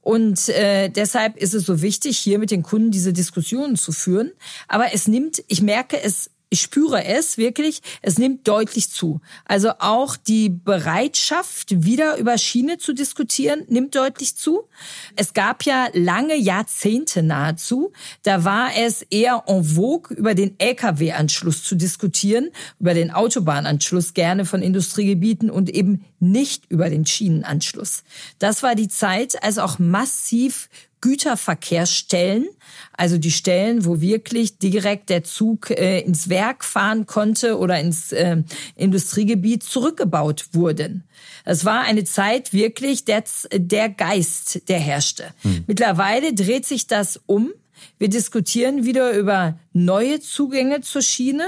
Und 0.00 0.48
äh, 0.50 0.88
deshalb 0.88 1.36
ist 1.36 1.52
es 1.52 1.66
so 1.66 1.82
wichtig, 1.82 2.16
hier 2.16 2.38
mit 2.38 2.52
den 2.52 2.62
Kunden 2.62 2.92
diese 2.92 3.12
Diskussionen 3.12 3.74
zu 3.74 3.90
führen. 3.90 4.30
Aber 4.68 4.94
es 4.94 5.08
nimmt, 5.08 5.42
ich 5.48 5.62
merke 5.62 6.00
es 6.00 6.30
ich 6.48 6.62
spüre 6.62 7.04
es 7.04 7.38
wirklich, 7.38 7.80
es 8.02 8.18
nimmt 8.18 8.46
deutlich 8.46 8.90
zu. 8.90 9.20
Also 9.46 9.70
auch 9.80 10.16
die 10.16 10.48
Bereitschaft, 10.48 11.84
wieder 11.84 12.16
über 12.18 12.38
Schiene 12.38 12.78
zu 12.78 12.92
diskutieren, 12.92 13.64
nimmt 13.68 13.96
deutlich 13.96 14.36
zu. 14.36 14.68
Es 15.16 15.34
gab 15.34 15.64
ja 15.64 15.88
lange 15.92 16.36
Jahrzehnte 16.36 17.24
nahezu, 17.24 17.92
da 18.22 18.44
war 18.44 18.70
es 18.78 19.02
eher 19.02 19.42
en 19.48 19.64
vogue, 19.64 20.16
über 20.16 20.34
den 20.34 20.54
Lkw-Anschluss 20.58 21.64
zu 21.64 21.74
diskutieren, 21.74 22.50
über 22.78 22.94
den 22.94 23.10
Autobahnanschluss 23.10 24.14
gerne 24.14 24.44
von 24.44 24.62
Industriegebieten 24.62 25.50
und 25.50 25.68
eben 25.68 26.04
nicht 26.20 26.64
über 26.68 26.90
den 26.90 27.06
Schienenanschluss. 27.06 28.04
Das 28.38 28.62
war 28.62 28.74
die 28.76 28.88
Zeit, 28.88 29.42
als 29.42 29.58
auch 29.58 29.78
massiv 29.78 30.68
Güterverkehrsstellen, 31.00 32.48
also 32.92 33.18
die 33.18 33.30
Stellen, 33.30 33.84
wo 33.84 34.00
wirklich 34.00 34.58
direkt 34.58 35.10
der 35.10 35.24
Zug 35.24 35.70
äh, 35.70 36.00
ins 36.00 36.28
Werk 36.28 36.64
fahren 36.64 37.06
konnte 37.06 37.58
oder 37.58 37.78
ins 37.78 38.12
äh, 38.12 38.42
Industriegebiet 38.74 39.62
zurückgebaut 39.62 40.48
wurden. 40.52 41.04
Es 41.44 41.64
war 41.64 41.82
eine 41.82 42.04
Zeit 42.04 42.52
wirklich 42.52 43.04
der, 43.04 43.24
der 43.52 43.88
Geist, 43.88 44.68
der 44.68 44.78
herrschte. 44.78 45.32
Hm. 45.42 45.64
Mittlerweile 45.66 46.34
dreht 46.34 46.66
sich 46.66 46.86
das 46.86 47.20
um. 47.26 47.52
Wir 47.98 48.08
diskutieren 48.08 48.84
wieder 48.84 49.12
über 49.12 49.58
neue 49.72 50.20
Zugänge 50.20 50.80
zur 50.80 51.02
Schiene. 51.02 51.46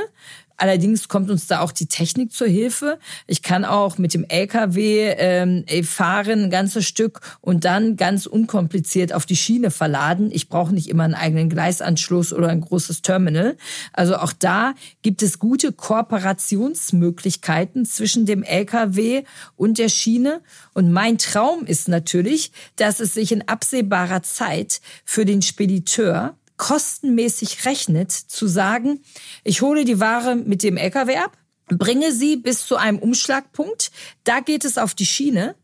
Allerdings 0.59 1.09
kommt 1.09 1.31
uns 1.31 1.47
da 1.47 1.61
auch 1.61 1.71
die 1.71 1.87
Technik 1.87 2.33
zur 2.33 2.49
Hilfe. 2.49 2.99
Ich 3.29 3.43
kann 3.43 3.65
auch 3.65 3.97
mit 3.97 4.13
dem 4.13 4.25
LKW 4.25 5.15
ähm, 5.17 5.65
fahren, 5.85 6.43
ein 6.45 6.51
ganzes 6.51 6.85
Stück 6.85 7.21
und 7.41 7.65
dann 7.65 7.95
ganz 7.97 8.27
unkompliziert 8.27 9.13
auf 9.13 9.25
die 9.25 9.37
Schiene 9.37 9.71
verladen. 9.71 10.31
Ich 10.33 10.49
brauche 10.49 10.75
nicht 10.75 10.89
immer 10.89 11.05
einen 11.05 11.15
eigenen 11.15 11.49
Gleisanschluss 11.49 12.33
oder 12.33 12.49
ein 12.49 12.61
großes 12.61 13.03
Terminal. 13.03 13.57
Also 13.93 14.17
auch 14.17 14.33
da 14.33 14.75
gibt 15.03 15.23
es 15.23 15.39
gute 15.39 15.71
Kooperationsmöglichkeiten 15.71 17.87
zwischen 17.87 18.27
dem 18.27 18.43
LKW 18.43 19.23
und 19.55 19.79
der 19.79 19.89
Schiene. 19.89 20.41
Und 20.75 20.91
mein 20.91 21.19
Traum 21.19 21.67
ist 21.67 21.89
natürlich, 21.89 22.51
dass 22.75 22.99
es 22.99 23.15
sich 23.15 23.31
in 23.31 23.47
absehbarer 23.47 24.25
Zeit 24.25 24.81
für 25.05 25.25
den 25.25 25.41
Spediteur 25.41 26.35
kostenmäßig 26.59 27.65
rechnet, 27.65 28.13
zu 28.13 28.47
sagen, 28.47 29.01
ich 29.45 29.63
hole 29.63 29.85
die 29.87 30.01
Ware 30.01 30.37
mit 30.37 30.63
dem 30.63 30.77
LKW 30.77 31.17
ab, 31.17 31.39
bringe 31.69 32.13
sie 32.13 32.37
bis 32.37 32.67
zu 32.67 32.77
einem 32.77 32.99
Umschlagpunkt, 32.99 33.91
da 34.25 34.41
geht 34.41 34.65
es 34.65 34.77
auf 34.77 34.95
die 34.95 35.07
Schiene. 35.07 35.55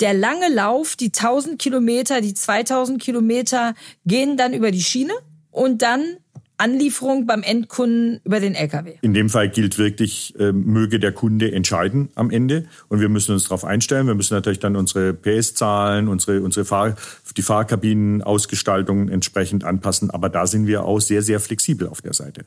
Der 0.00 0.14
lange 0.14 0.48
Lauf, 0.48 0.96
die 0.96 1.06
1000 1.06 1.60
Kilometer, 1.60 2.20
die 2.20 2.34
2000 2.34 3.02
Kilometer 3.02 3.74
gehen 4.06 4.36
dann 4.36 4.52
über 4.52 4.70
die 4.70 4.82
Schiene 4.82 5.12
und 5.50 5.82
dann 5.82 6.18
Anlieferung 6.58 7.26
beim 7.26 7.42
Endkunden 7.42 8.20
über 8.24 8.40
den 8.40 8.54
LKW. 8.54 8.94
In 9.00 9.14
dem 9.14 9.30
Fall 9.30 9.48
gilt 9.48 9.78
wirklich, 9.78 10.34
äh, 10.38 10.52
möge 10.52 10.98
der 10.98 11.12
Kunde 11.12 11.52
entscheiden 11.52 12.10
am 12.16 12.30
Ende. 12.30 12.66
Und 12.88 13.00
wir 13.00 13.08
müssen 13.08 13.32
uns 13.32 13.44
darauf 13.44 13.64
einstellen. 13.64 14.08
Wir 14.08 14.14
müssen 14.14 14.34
natürlich 14.34 14.58
dann 14.58 14.74
unsere 14.76 15.14
PS-Zahlen, 15.14 16.08
unsere, 16.08 16.42
unsere 16.42 16.64
Fahr 16.64 16.96
die 17.36 17.42
Fahrkabinenausgestaltung 17.42 19.08
entsprechend 19.08 19.64
anpassen. 19.64 20.10
Aber 20.10 20.28
da 20.28 20.46
sind 20.46 20.66
wir 20.66 20.84
auch 20.84 21.00
sehr, 21.00 21.22
sehr 21.22 21.38
flexibel 21.38 21.88
auf 21.88 22.02
der 22.02 22.12
Seite. 22.12 22.44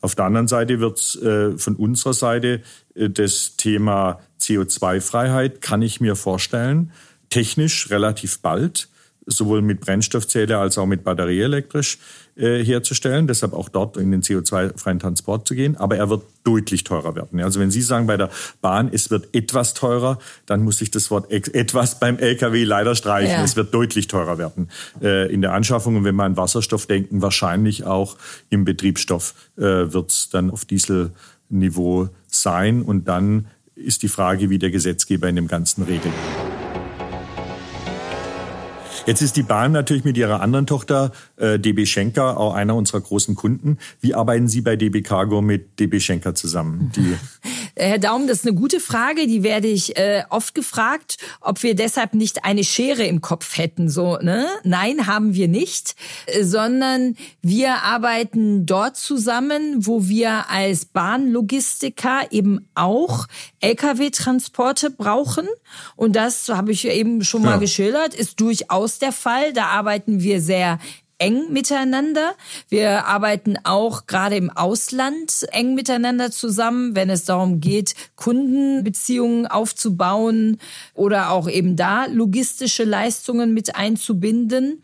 Auf 0.00 0.16
der 0.16 0.24
anderen 0.24 0.48
Seite 0.48 0.80
wird 0.80 1.16
äh, 1.22 1.56
von 1.56 1.76
unserer 1.76 2.12
Seite 2.12 2.60
äh, 2.94 3.08
das 3.08 3.56
Thema 3.56 4.20
CO2-Freiheit, 4.40 5.60
kann 5.62 5.80
ich 5.80 6.00
mir 6.00 6.16
vorstellen, 6.16 6.90
technisch 7.30 7.90
relativ 7.90 8.40
bald 8.40 8.88
sowohl 9.26 9.62
mit 9.62 9.80
Brennstoffzelle 9.80 10.58
als 10.58 10.78
auch 10.78 10.86
mit 10.86 11.04
batterieelektrisch 11.04 11.98
herzustellen. 12.36 13.26
Deshalb 13.26 13.52
auch 13.52 13.68
dort 13.68 13.96
in 13.96 14.10
den 14.10 14.22
CO2-freien 14.22 14.98
Transport 14.98 15.46
zu 15.46 15.54
gehen. 15.54 15.76
Aber 15.76 15.96
er 15.96 16.10
wird 16.10 16.22
deutlich 16.42 16.84
teurer 16.84 17.14
werden. 17.14 17.40
Also 17.40 17.60
wenn 17.60 17.70
Sie 17.70 17.82
sagen 17.82 18.06
bei 18.06 18.16
der 18.16 18.30
Bahn, 18.60 18.90
es 18.92 19.10
wird 19.10 19.34
etwas 19.34 19.74
teurer, 19.74 20.18
dann 20.46 20.62
muss 20.62 20.80
ich 20.80 20.90
das 20.90 21.10
Wort 21.10 21.30
etwas 21.30 22.00
beim 22.00 22.18
LKW 22.18 22.64
leider 22.64 22.94
streichen. 22.94 23.30
Ja. 23.30 23.44
Es 23.44 23.56
wird 23.56 23.72
deutlich 23.72 24.08
teurer 24.08 24.38
werden 24.38 24.68
äh, 25.00 25.32
in 25.32 25.42
der 25.42 25.52
Anschaffung. 25.52 25.96
Und 25.96 26.04
wenn 26.04 26.16
wir 26.16 26.24
an 26.24 26.36
Wasserstoff 26.36 26.86
denken, 26.86 27.22
wahrscheinlich 27.22 27.84
auch 27.84 28.16
im 28.50 28.64
Betriebsstoff 28.64 29.34
äh, 29.56 29.62
wird 29.62 30.10
es 30.10 30.28
dann 30.30 30.50
auf 30.50 30.64
Dieselniveau 30.64 32.08
sein. 32.26 32.82
Und 32.82 33.08
dann 33.08 33.46
ist 33.74 34.02
die 34.02 34.08
Frage, 34.08 34.50
wie 34.50 34.58
der 34.58 34.70
Gesetzgeber 34.70 35.28
in 35.28 35.36
dem 35.36 35.48
Ganzen 35.48 35.82
regelt. 35.82 36.14
Jetzt 39.06 39.20
ist 39.20 39.36
die 39.36 39.42
Bahn 39.42 39.72
natürlich 39.72 40.04
mit 40.04 40.16
ihrer 40.16 40.40
anderen 40.40 40.66
Tochter 40.66 41.12
äh, 41.36 41.58
DB 41.58 41.84
Schenker 41.84 42.38
auch 42.38 42.54
einer 42.54 42.74
unserer 42.74 43.02
großen 43.02 43.34
Kunden. 43.34 43.76
Wie 44.00 44.14
arbeiten 44.14 44.48
Sie 44.48 44.62
bei 44.62 44.76
DB 44.76 45.02
Cargo 45.02 45.42
mit 45.42 45.78
DB 45.78 46.00
Schenker 46.00 46.34
zusammen? 46.34 46.90
Die 46.96 47.14
Herr 47.76 47.98
Daum, 47.98 48.26
das 48.26 48.38
ist 48.38 48.46
eine 48.46 48.54
gute 48.54 48.78
Frage. 48.78 49.26
Die 49.26 49.42
werde 49.42 49.66
ich 49.66 49.96
äh, 49.96 50.22
oft 50.30 50.54
gefragt, 50.54 51.16
ob 51.40 51.62
wir 51.62 51.74
deshalb 51.74 52.14
nicht 52.14 52.44
eine 52.44 52.62
Schere 52.62 53.04
im 53.04 53.20
Kopf 53.20 53.58
hätten. 53.58 53.88
So, 53.88 54.16
ne? 54.18 54.46
Nein, 54.62 55.06
haben 55.06 55.34
wir 55.34 55.48
nicht, 55.48 55.96
äh, 56.26 56.44
sondern 56.44 57.16
wir 57.42 57.82
arbeiten 57.82 58.64
dort 58.64 58.96
zusammen, 58.96 59.86
wo 59.86 60.08
wir 60.08 60.50
als 60.50 60.84
Bahnlogistiker 60.84 62.30
eben 62.30 62.68
auch 62.74 63.26
Lkw-Transporte 63.60 64.90
brauchen. 64.90 65.48
Und 65.96 66.14
das 66.14 66.48
habe 66.48 66.70
ich 66.70 66.86
eben 66.86 67.24
schon 67.24 67.42
mal 67.42 67.52
ja. 67.52 67.56
geschildert, 67.58 68.14
ist 68.14 68.40
durchaus 68.40 68.98
der 68.98 69.12
Fall. 69.12 69.52
Da 69.52 69.66
arbeiten 69.66 70.20
wir 70.20 70.40
sehr 70.40 70.78
eng 71.18 71.52
miteinander. 71.52 72.34
Wir 72.68 73.06
arbeiten 73.06 73.56
auch 73.64 74.06
gerade 74.06 74.36
im 74.36 74.50
Ausland 74.50 75.46
eng 75.52 75.74
miteinander 75.74 76.30
zusammen, 76.30 76.94
wenn 76.94 77.10
es 77.10 77.24
darum 77.24 77.60
geht, 77.60 77.94
Kundenbeziehungen 78.16 79.46
aufzubauen 79.46 80.58
oder 80.94 81.30
auch 81.30 81.48
eben 81.48 81.76
da 81.76 82.06
logistische 82.06 82.84
Leistungen 82.84 83.54
mit 83.54 83.76
einzubinden. 83.76 84.82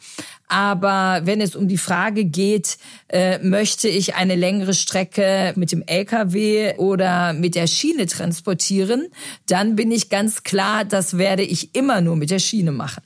Aber 0.48 1.20
wenn 1.24 1.40
es 1.40 1.54
um 1.54 1.68
die 1.68 1.78
Frage 1.78 2.24
geht, 2.24 2.78
äh, 3.08 3.38
möchte 3.38 3.88
ich 3.88 4.16
eine 4.16 4.34
längere 4.34 4.74
Strecke 4.74 5.52
mit 5.56 5.70
dem 5.70 5.82
LKW 5.86 6.74
oder 6.76 7.32
mit 7.32 7.54
der 7.54 7.68
Schiene 7.68 8.06
transportieren, 8.06 9.08
dann 9.46 9.76
bin 9.76 9.92
ich 9.92 10.08
ganz 10.08 10.42
klar, 10.42 10.84
das 10.84 11.18
werde 11.18 11.44
ich 11.44 11.74
immer 11.76 12.00
nur 12.00 12.16
mit 12.16 12.30
der 12.30 12.40
Schiene 12.40 12.72
machen. 12.72 13.02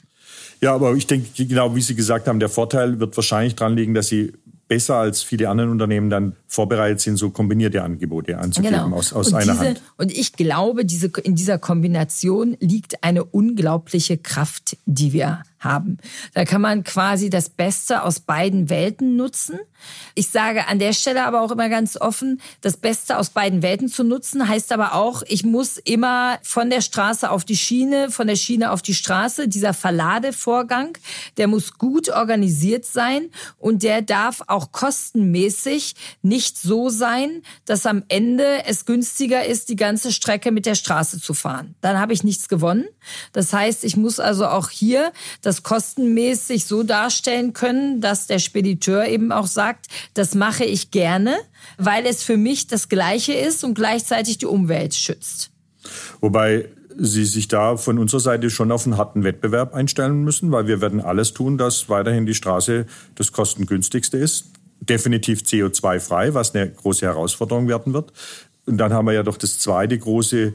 Ja, 0.64 0.74
aber 0.74 0.94
ich 0.94 1.06
denke, 1.06 1.44
genau 1.44 1.76
wie 1.76 1.82
Sie 1.82 1.94
gesagt 1.94 2.26
haben, 2.26 2.40
der 2.40 2.48
Vorteil 2.48 2.98
wird 2.98 3.14
wahrscheinlich 3.18 3.54
dran 3.54 3.76
liegen, 3.76 3.92
dass 3.92 4.08
Sie 4.08 4.32
besser 4.66 4.96
als 4.96 5.22
viele 5.22 5.50
andere 5.50 5.68
Unternehmen 5.68 6.08
dann 6.08 6.36
vorbereitet 6.46 7.00
sind, 7.00 7.18
so 7.18 7.28
kombinierte 7.28 7.82
Angebote 7.82 8.38
anzugeben 8.38 8.74
genau. 8.74 8.96
aus, 8.96 9.12
aus 9.12 9.34
einer 9.34 9.52
diese, 9.52 9.68
Hand. 9.68 9.82
Und 9.98 10.10
ich 10.10 10.32
glaube, 10.32 10.86
diese, 10.86 11.08
in 11.22 11.34
dieser 11.34 11.58
Kombination 11.58 12.56
liegt 12.60 13.04
eine 13.04 13.24
unglaubliche 13.24 14.16
Kraft, 14.16 14.78
die 14.86 15.12
wir 15.12 15.42
haben. 15.64 15.98
Da 16.34 16.44
kann 16.44 16.60
man 16.60 16.84
quasi 16.84 17.30
das 17.30 17.48
Beste 17.48 18.02
aus 18.02 18.20
beiden 18.20 18.70
Welten 18.70 19.16
nutzen. 19.16 19.58
Ich 20.14 20.28
sage 20.28 20.66
an 20.68 20.78
der 20.78 20.92
Stelle 20.92 21.24
aber 21.24 21.42
auch 21.42 21.50
immer 21.50 21.68
ganz 21.68 21.96
offen, 21.96 22.40
das 22.60 22.76
Beste 22.76 23.18
aus 23.18 23.30
beiden 23.30 23.62
Welten 23.62 23.88
zu 23.88 24.04
nutzen, 24.04 24.48
heißt 24.48 24.72
aber 24.72 24.94
auch, 24.94 25.22
ich 25.26 25.44
muss 25.44 25.78
immer 25.78 26.38
von 26.42 26.70
der 26.70 26.80
Straße 26.80 27.30
auf 27.30 27.44
die 27.44 27.56
Schiene, 27.56 28.10
von 28.10 28.26
der 28.26 28.36
Schiene 28.36 28.70
auf 28.70 28.82
die 28.82 28.94
Straße, 28.94 29.48
dieser 29.48 29.74
Verladevorgang, 29.74 30.96
der 31.36 31.48
muss 31.48 31.74
gut 31.74 32.08
organisiert 32.08 32.84
sein 32.84 33.30
und 33.58 33.82
der 33.82 34.02
darf 34.02 34.42
auch 34.46 34.72
kostenmäßig 34.72 35.94
nicht 36.22 36.58
so 36.58 36.88
sein, 36.88 37.42
dass 37.64 37.86
am 37.86 38.04
Ende 38.08 38.64
es 38.66 38.84
günstiger 38.84 39.44
ist, 39.44 39.68
die 39.68 39.76
ganze 39.76 40.12
Strecke 40.12 40.52
mit 40.52 40.66
der 40.66 40.74
Straße 40.74 41.20
zu 41.20 41.34
fahren. 41.34 41.74
Dann 41.80 41.98
habe 41.98 42.12
ich 42.12 42.24
nichts 42.24 42.48
gewonnen. 42.48 42.86
Das 43.32 43.52
heißt, 43.52 43.84
ich 43.84 43.96
muss 43.96 44.20
also 44.20 44.46
auch 44.46 44.70
hier 44.70 45.12
das 45.42 45.53
kostenmäßig 45.62 46.64
so 46.64 46.82
darstellen 46.82 47.52
können, 47.52 48.00
dass 48.00 48.26
der 48.26 48.38
Spediteur 48.38 49.06
eben 49.06 49.32
auch 49.32 49.46
sagt, 49.46 49.86
das 50.14 50.34
mache 50.34 50.64
ich 50.64 50.90
gerne, 50.90 51.36
weil 51.78 52.06
es 52.06 52.22
für 52.22 52.36
mich 52.36 52.66
das 52.66 52.88
Gleiche 52.88 53.32
ist 53.32 53.64
und 53.64 53.74
gleichzeitig 53.74 54.38
die 54.38 54.46
Umwelt 54.46 54.94
schützt. 54.94 55.50
Wobei 56.20 56.68
Sie 56.96 57.24
sich 57.24 57.48
da 57.48 57.76
von 57.76 57.98
unserer 57.98 58.20
Seite 58.20 58.50
schon 58.50 58.70
auf 58.70 58.86
einen 58.86 58.96
harten 58.96 59.24
Wettbewerb 59.24 59.74
einstellen 59.74 60.22
müssen, 60.22 60.52
weil 60.52 60.66
wir 60.66 60.80
werden 60.80 61.00
alles 61.00 61.34
tun, 61.34 61.58
dass 61.58 61.88
weiterhin 61.88 62.24
die 62.24 62.34
Straße 62.34 62.86
das 63.16 63.32
kostengünstigste 63.32 64.16
ist. 64.16 64.46
Definitiv 64.80 65.40
CO2-frei, 65.40 66.34
was 66.34 66.54
eine 66.54 66.70
große 66.70 67.04
Herausforderung 67.04 67.66
werden 67.66 67.94
wird. 67.94 68.12
Und 68.66 68.78
dann 68.78 68.92
haben 68.92 69.06
wir 69.06 69.12
ja 69.12 69.22
doch 69.22 69.36
das 69.36 69.58
zweite 69.58 69.98
große 69.98 70.54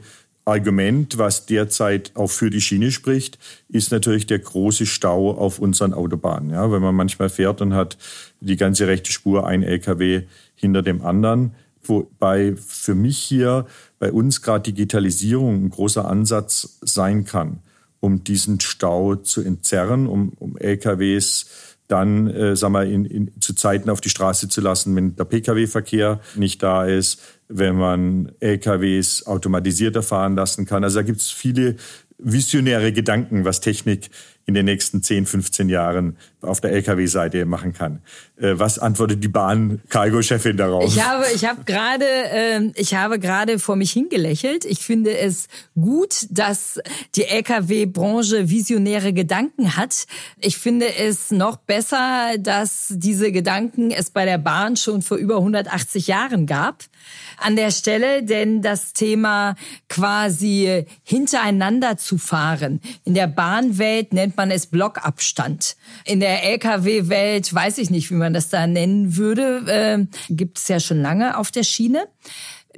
Argument, 0.50 1.16
was 1.16 1.46
derzeit 1.46 2.12
auch 2.14 2.30
für 2.30 2.50
die 2.50 2.60
Schiene 2.60 2.90
spricht, 2.90 3.38
ist 3.68 3.92
natürlich 3.92 4.26
der 4.26 4.40
große 4.40 4.86
Stau 4.86 5.30
auf 5.30 5.58
unseren 5.58 5.94
Autobahnen. 5.94 6.50
Ja, 6.50 6.70
wenn 6.72 6.82
man 6.82 6.94
manchmal 6.94 7.28
fährt 7.28 7.60
und 7.60 7.74
hat 7.74 7.96
die 8.40 8.56
ganze 8.56 8.86
rechte 8.86 9.12
Spur 9.12 9.46
ein 9.46 9.62
LKW 9.62 10.22
hinter 10.56 10.82
dem 10.82 11.02
anderen. 11.02 11.54
Wobei 11.82 12.54
für 12.56 12.94
mich 12.94 13.18
hier 13.18 13.66
bei 13.98 14.12
uns 14.12 14.42
gerade 14.42 14.72
Digitalisierung 14.72 15.64
ein 15.64 15.70
großer 15.70 16.04
Ansatz 16.06 16.78
sein 16.82 17.24
kann, 17.24 17.60
um 18.00 18.24
diesen 18.24 18.60
Stau 18.60 19.14
zu 19.14 19.42
entzerren, 19.42 20.06
um, 20.06 20.32
um 20.38 20.56
LKWs 20.58 21.46
dann, 21.90 22.28
äh, 22.28 22.56
sagen 22.56 22.74
wir, 22.74 22.84
in, 22.84 23.04
in, 23.04 23.40
zu 23.40 23.54
Zeiten 23.54 23.90
auf 23.90 24.00
die 24.00 24.10
Straße 24.10 24.48
zu 24.48 24.60
lassen, 24.60 24.94
wenn 24.96 25.16
der 25.16 25.24
Pkw-Verkehr 25.24 26.20
nicht 26.36 26.62
da 26.62 26.84
ist, 26.84 27.20
wenn 27.48 27.76
man 27.76 28.32
LKWs 28.40 29.26
automatisierter 29.26 30.02
fahren 30.02 30.36
lassen 30.36 30.66
kann. 30.66 30.84
Also 30.84 31.00
da 31.00 31.02
gibt 31.02 31.20
es 31.20 31.30
viele 31.30 31.76
visionäre 32.18 32.92
Gedanken, 32.92 33.44
was 33.44 33.60
Technik 33.60 34.10
in 34.46 34.54
den 34.54 34.64
nächsten 34.64 35.02
10, 35.02 35.26
15 35.26 35.68
Jahren 35.68 36.16
auf 36.42 36.60
der 36.60 36.72
Lkw-Seite 36.72 37.44
machen 37.44 37.72
kann. 37.72 38.00
Äh, 38.36 38.58
was 38.58 38.78
antwortet 38.78 39.22
die 39.22 39.28
Bahn-Cargo-Chefin 39.28 40.56
darauf? 40.56 40.84
Ich 40.84 41.02
habe, 41.04 41.24
ich 41.34 41.44
habe 41.44 41.64
gerade, 41.64 42.04
äh, 42.04 42.72
ich 42.74 42.94
habe 42.94 43.18
gerade 43.18 43.58
vor 43.58 43.76
mich 43.76 43.92
hingelächelt. 43.92 44.64
Ich 44.64 44.80
finde 44.80 45.16
es 45.18 45.48
gut, 45.74 46.26
dass 46.30 46.80
die 47.14 47.24
Lkw-Branche 47.24 48.48
visionäre 48.48 49.12
Gedanken 49.12 49.76
hat. 49.76 50.06
Ich 50.38 50.56
finde 50.56 50.86
es 50.96 51.30
noch 51.30 51.56
besser, 51.56 52.36
dass 52.38 52.86
diese 52.96 53.32
Gedanken 53.32 53.90
es 53.90 54.10
bei 54.10 54.24
der 54.24 54.38
Bahn 54.38 54.76
schon 54.76 55.02
vor 55.02 55.18
über 55.18 55.36
180 55.36 56.06
Jahren 56.06 56.46
gab 56.46 56.84
an 57.36 57.56
der 57.56 57.70
Stelle, 57.70 58.22
denn 58.22 58.62
das 58.62 58.92
Thema 58.92 59.54
quasi 59.88 60.84
hintereinander 61.02 61.96
zu 61.96 62.18
fahren. 62.18 62.80
In 63.04 63.14
der 63.14 63.26
Bahnwelt 63.26 64.12
nennt 64.12 64.29
man 64.36 64.50
es 64.50 64.66
Blockabstand. 64.66 65.76
In 66.04 66.20
der 66.20 66.44
Lkw-Welt 66.44 67.52
weiß 67.52 67.78
ich 67.78 67.90
nicht, 67.90 68.10
wie 68.10 68.14
man 68.14 68.32
das 68.32 68.48
da 68.48 68.66
nennen 68.66 69.16
würde. 69.16 69.66
Äh, 69.66 70.32
Gibt 70.32 70.58
es 70.58 70.68
ja 70.68 70.80
schon 70.80 71.00
lange 71.00 71.36
auf 71.36 71.50
der 71.50 71.62
Schiene. 71.62 72.06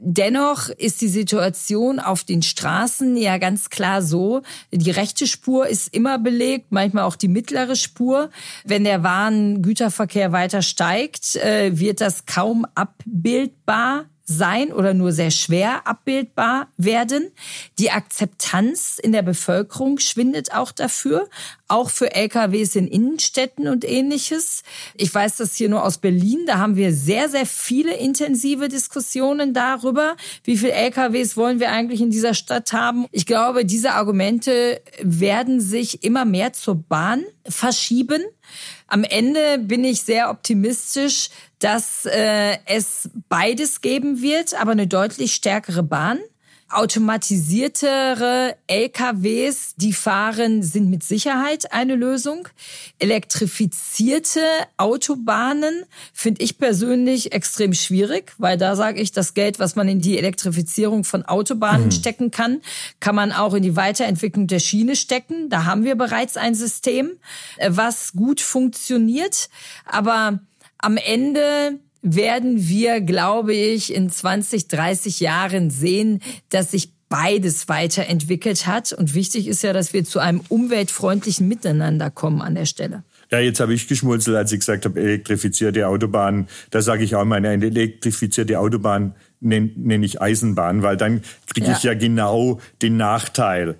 Dennoch 0.00 0.68
ist 0.70 1.00
die 1.00 1.08
Situation 1.08 2.00
auf 2.00 2.24
den 2.24 2.42
Straßen 2.42 3.16
ja 3.16 3.38
ganz 3.38 3.68
klar 3.68 4.02
so, 4.02 4.42
die 4.72 4.90
rechte 4.90 5.26
Spur 5.26 5.68
ist 5.68 5.94
immer 5.94 6.18
belegt, 6.18 6.66
manchmal 6.70 7.04
auch 7.04 7.16
die 7.16 7.28
mittlere 7.28 7.76
Spur. 7.76 8.30
Wenn 8.64 8.84
der 8.84 9.02
Warengüterverkehr 9.02 10.32
weiter 10.32 10.62
steigt, 10.62 11.36
äh, 11.36 11.78
wird 11.78 12.00
das 12.00 12.24
kaum 12.24 12.66
abbildbar 12.74 14.06
sein 14.32 14.72
oder 14.72 14.94
nur 14.94 15.12
sehr 15.12 15.30
schwer 15.30 15.86
abbildbar 15.86 16.68
werden. 16.76 17.30
Die 17.78 17.90
Akzeptanz 17.90 18.98
in 19.02 19.12
der 19.12 19.22
Bevölkerung 19.22 19.98
schwindet 19.98 20.52
auch 20.52 20.72
dafür, 20.72 21.28
auch 21.68 21.90
für 21.90 22.14
LKWs 22.14 22.76
in 22.76 22.86
Innenstädten 22.86 23.68
und 23.68 23.84
ähnliches. 23.88 24.62
Ich 24.94 25.14
weiß 25.14 25.36
das 25.36 25.56
hier 25.56 25.68
nur 25.68 25.84
aus 25.84 25.98
Berlin, 25.98 26.40
da 26.46 26.58
haben 26.58 26.76
wir 26.76 26.92
sehr, 26.92 27.28
sehr 27.28 27.46
viele 27.46 27.94
intensive 27.94 28.68
Diskussionen 28.68 29.54
darüber, 29.54 30.16
wie 30.44 30.56
viele 30.56 30.72
LKWs 30.72 31.36
wollen 31.36 31.60
wir 31.60 31.70
eigentlich 31.70 32.00
in 32.00 32.10
dieser 32.10 32.34
Stadt 32.34 32.72
haben. 32.72 33.06
Ich 33.10 33.26
glaube, 33.26 33.64
diese 33.64 33.92
Argumente 33.92 34.82
werden 35.00 35.60
sich 35.60 36.04
immer 36.04 36.24
mehr 36.24 36.52
zur 36.52 36.74
Bahn 36.74 37.24
verschieben. 37.48 38.22
Am 38.86 39.04
Ende 39.04 39.58
bin 39.58 39.84
ich 39.84 40.02
sehr 40.02 40.30
optimistisch, 40.30 41.30
dass 41.62 42.06
äh, 42.06 42.58
es 42.66 43.08
beides 43.28 43.80
geben 43.80 44.20
wird, 44.20 44.60
aber 44.60 44.72
eine 44.72 44.88
deutlich 44.88 45.34
stärkere 45.34 45.82
Bahn. 45.82 46.18
Automatisiertere 46.70 48.56
LKWs, 48.66 49.74
die 49.76 49.92
fahren, 49.92 50.62
sind 50.62 50.88
mit 50.88 51.04
Sicherheit 51.04 51.70
eine 51.70 51.96
Lösung. 51.96 52.48
Elektrifizierte 52.98 54.40
Autobahnen 54.78 55.84
finde 56.14 56.42
ich 56.42 56.56
persönlich 56.56 57.32
extrem 57.32 57.74
schwierig, 57.74 58.32
weil 58.38 58.56
da 58.56 58.74
sage 58.74 59.02
ich, 59.02 59.12
das 59.12 59.34
Geld, 59.34 59.58
was 59.58 59.76
man 59.76 59.86
in 59.86 60.00
die 60.00 60.16
Elektrifizierung 60.16 61.04
von 61.04 61.26
Autobahnen 61.26 61.86
mhm. 61.86 61.92
stecken 61.92 62.30
kann, 62.30 62.62
kann 63.00 63.14
man 63.14 63.32
auch 63.32 63.52
in 63.52 63.62
die 63.62 63.76
Weiterentwicklung 63.76 64.46
der 64.46 64.58
Schiene 64.58 64.96
stecken. 64.96 65.50
Da 65.50 65.66
haben 65.66 65.84
wir 65.84 65.94
bereits 65.94 66.38
ein 66.38 66.54
System, 66.54 67.18
äh, 67.58 67.68
was 67.70 68.14
gut 68.14 68.40
funktioniert. 68.40 69.50
Aber 69.84 70.40
am 70.82 70.96
Ende 70.96 71.78
werden 72.02 72.68
wir, 72.68 73.00
glaube 73.00 73.54
ich, 73.54 73.94
in 73.94 74.10
20, 74.10 74.68
30 74.68 75.20
Jahren 75.20 75.70
sehen, 75.70 76.20
dass 76.50 76.72
sich 76.72 76.92
beides 77.08 77.68
weiterentwickelt 77.68 78.66
hat. 78.66 78.92
Und 78.92 79.14
wichtig 79.14 79.46
ist 79.46 79.62
ja, 79.62 79.72
dass 79.72 79.92
wir 79.92 80.04
zu 80.04 80.18
einem 80.18 80.40
umweltfreundlichen 80.48 81.46
Miteinander 81.46 82.10
kommen 82.10 82.42
an 82.42 82.54
der 82.54 82.66
Stelle. 82.66 83.04
Ja, 83.30 83.38
jetzt 83.38 83.60
habe 83.60 83.72
ich 83.72 83.86
geschmunzelt, 83.86 84.36
als 84.36 84.52
ich 84.52 84.60
gesagt 84.60 84.84
habe, 84.84 85.00
elektrifizierte 85.00 85.86
Autobahn. 85.88 86.48
Da 86.70 86.82
sage 86.82 87.04
ich 87.04 87.14
auch 87.14 87.24
mal, 87.24 87.36
eine 87.36 87.64
elektrifizierte 87.64 88.58
Autobahn 88.58 89.14
nenne 89.40 89.70
nenn 89.76 90.02
ich 90.02 90.20
Eisenbahn, 90.20 90.82
weil 90.82 90.96
dann 90.96 91.22
kriege 91.52 91.72
ich 91.72 91.82
ja. 91.82 91.92
ja 91.92 91.98
genau 91.98 92.60
den 92.80 92.96
Nachteil 92.96 93.76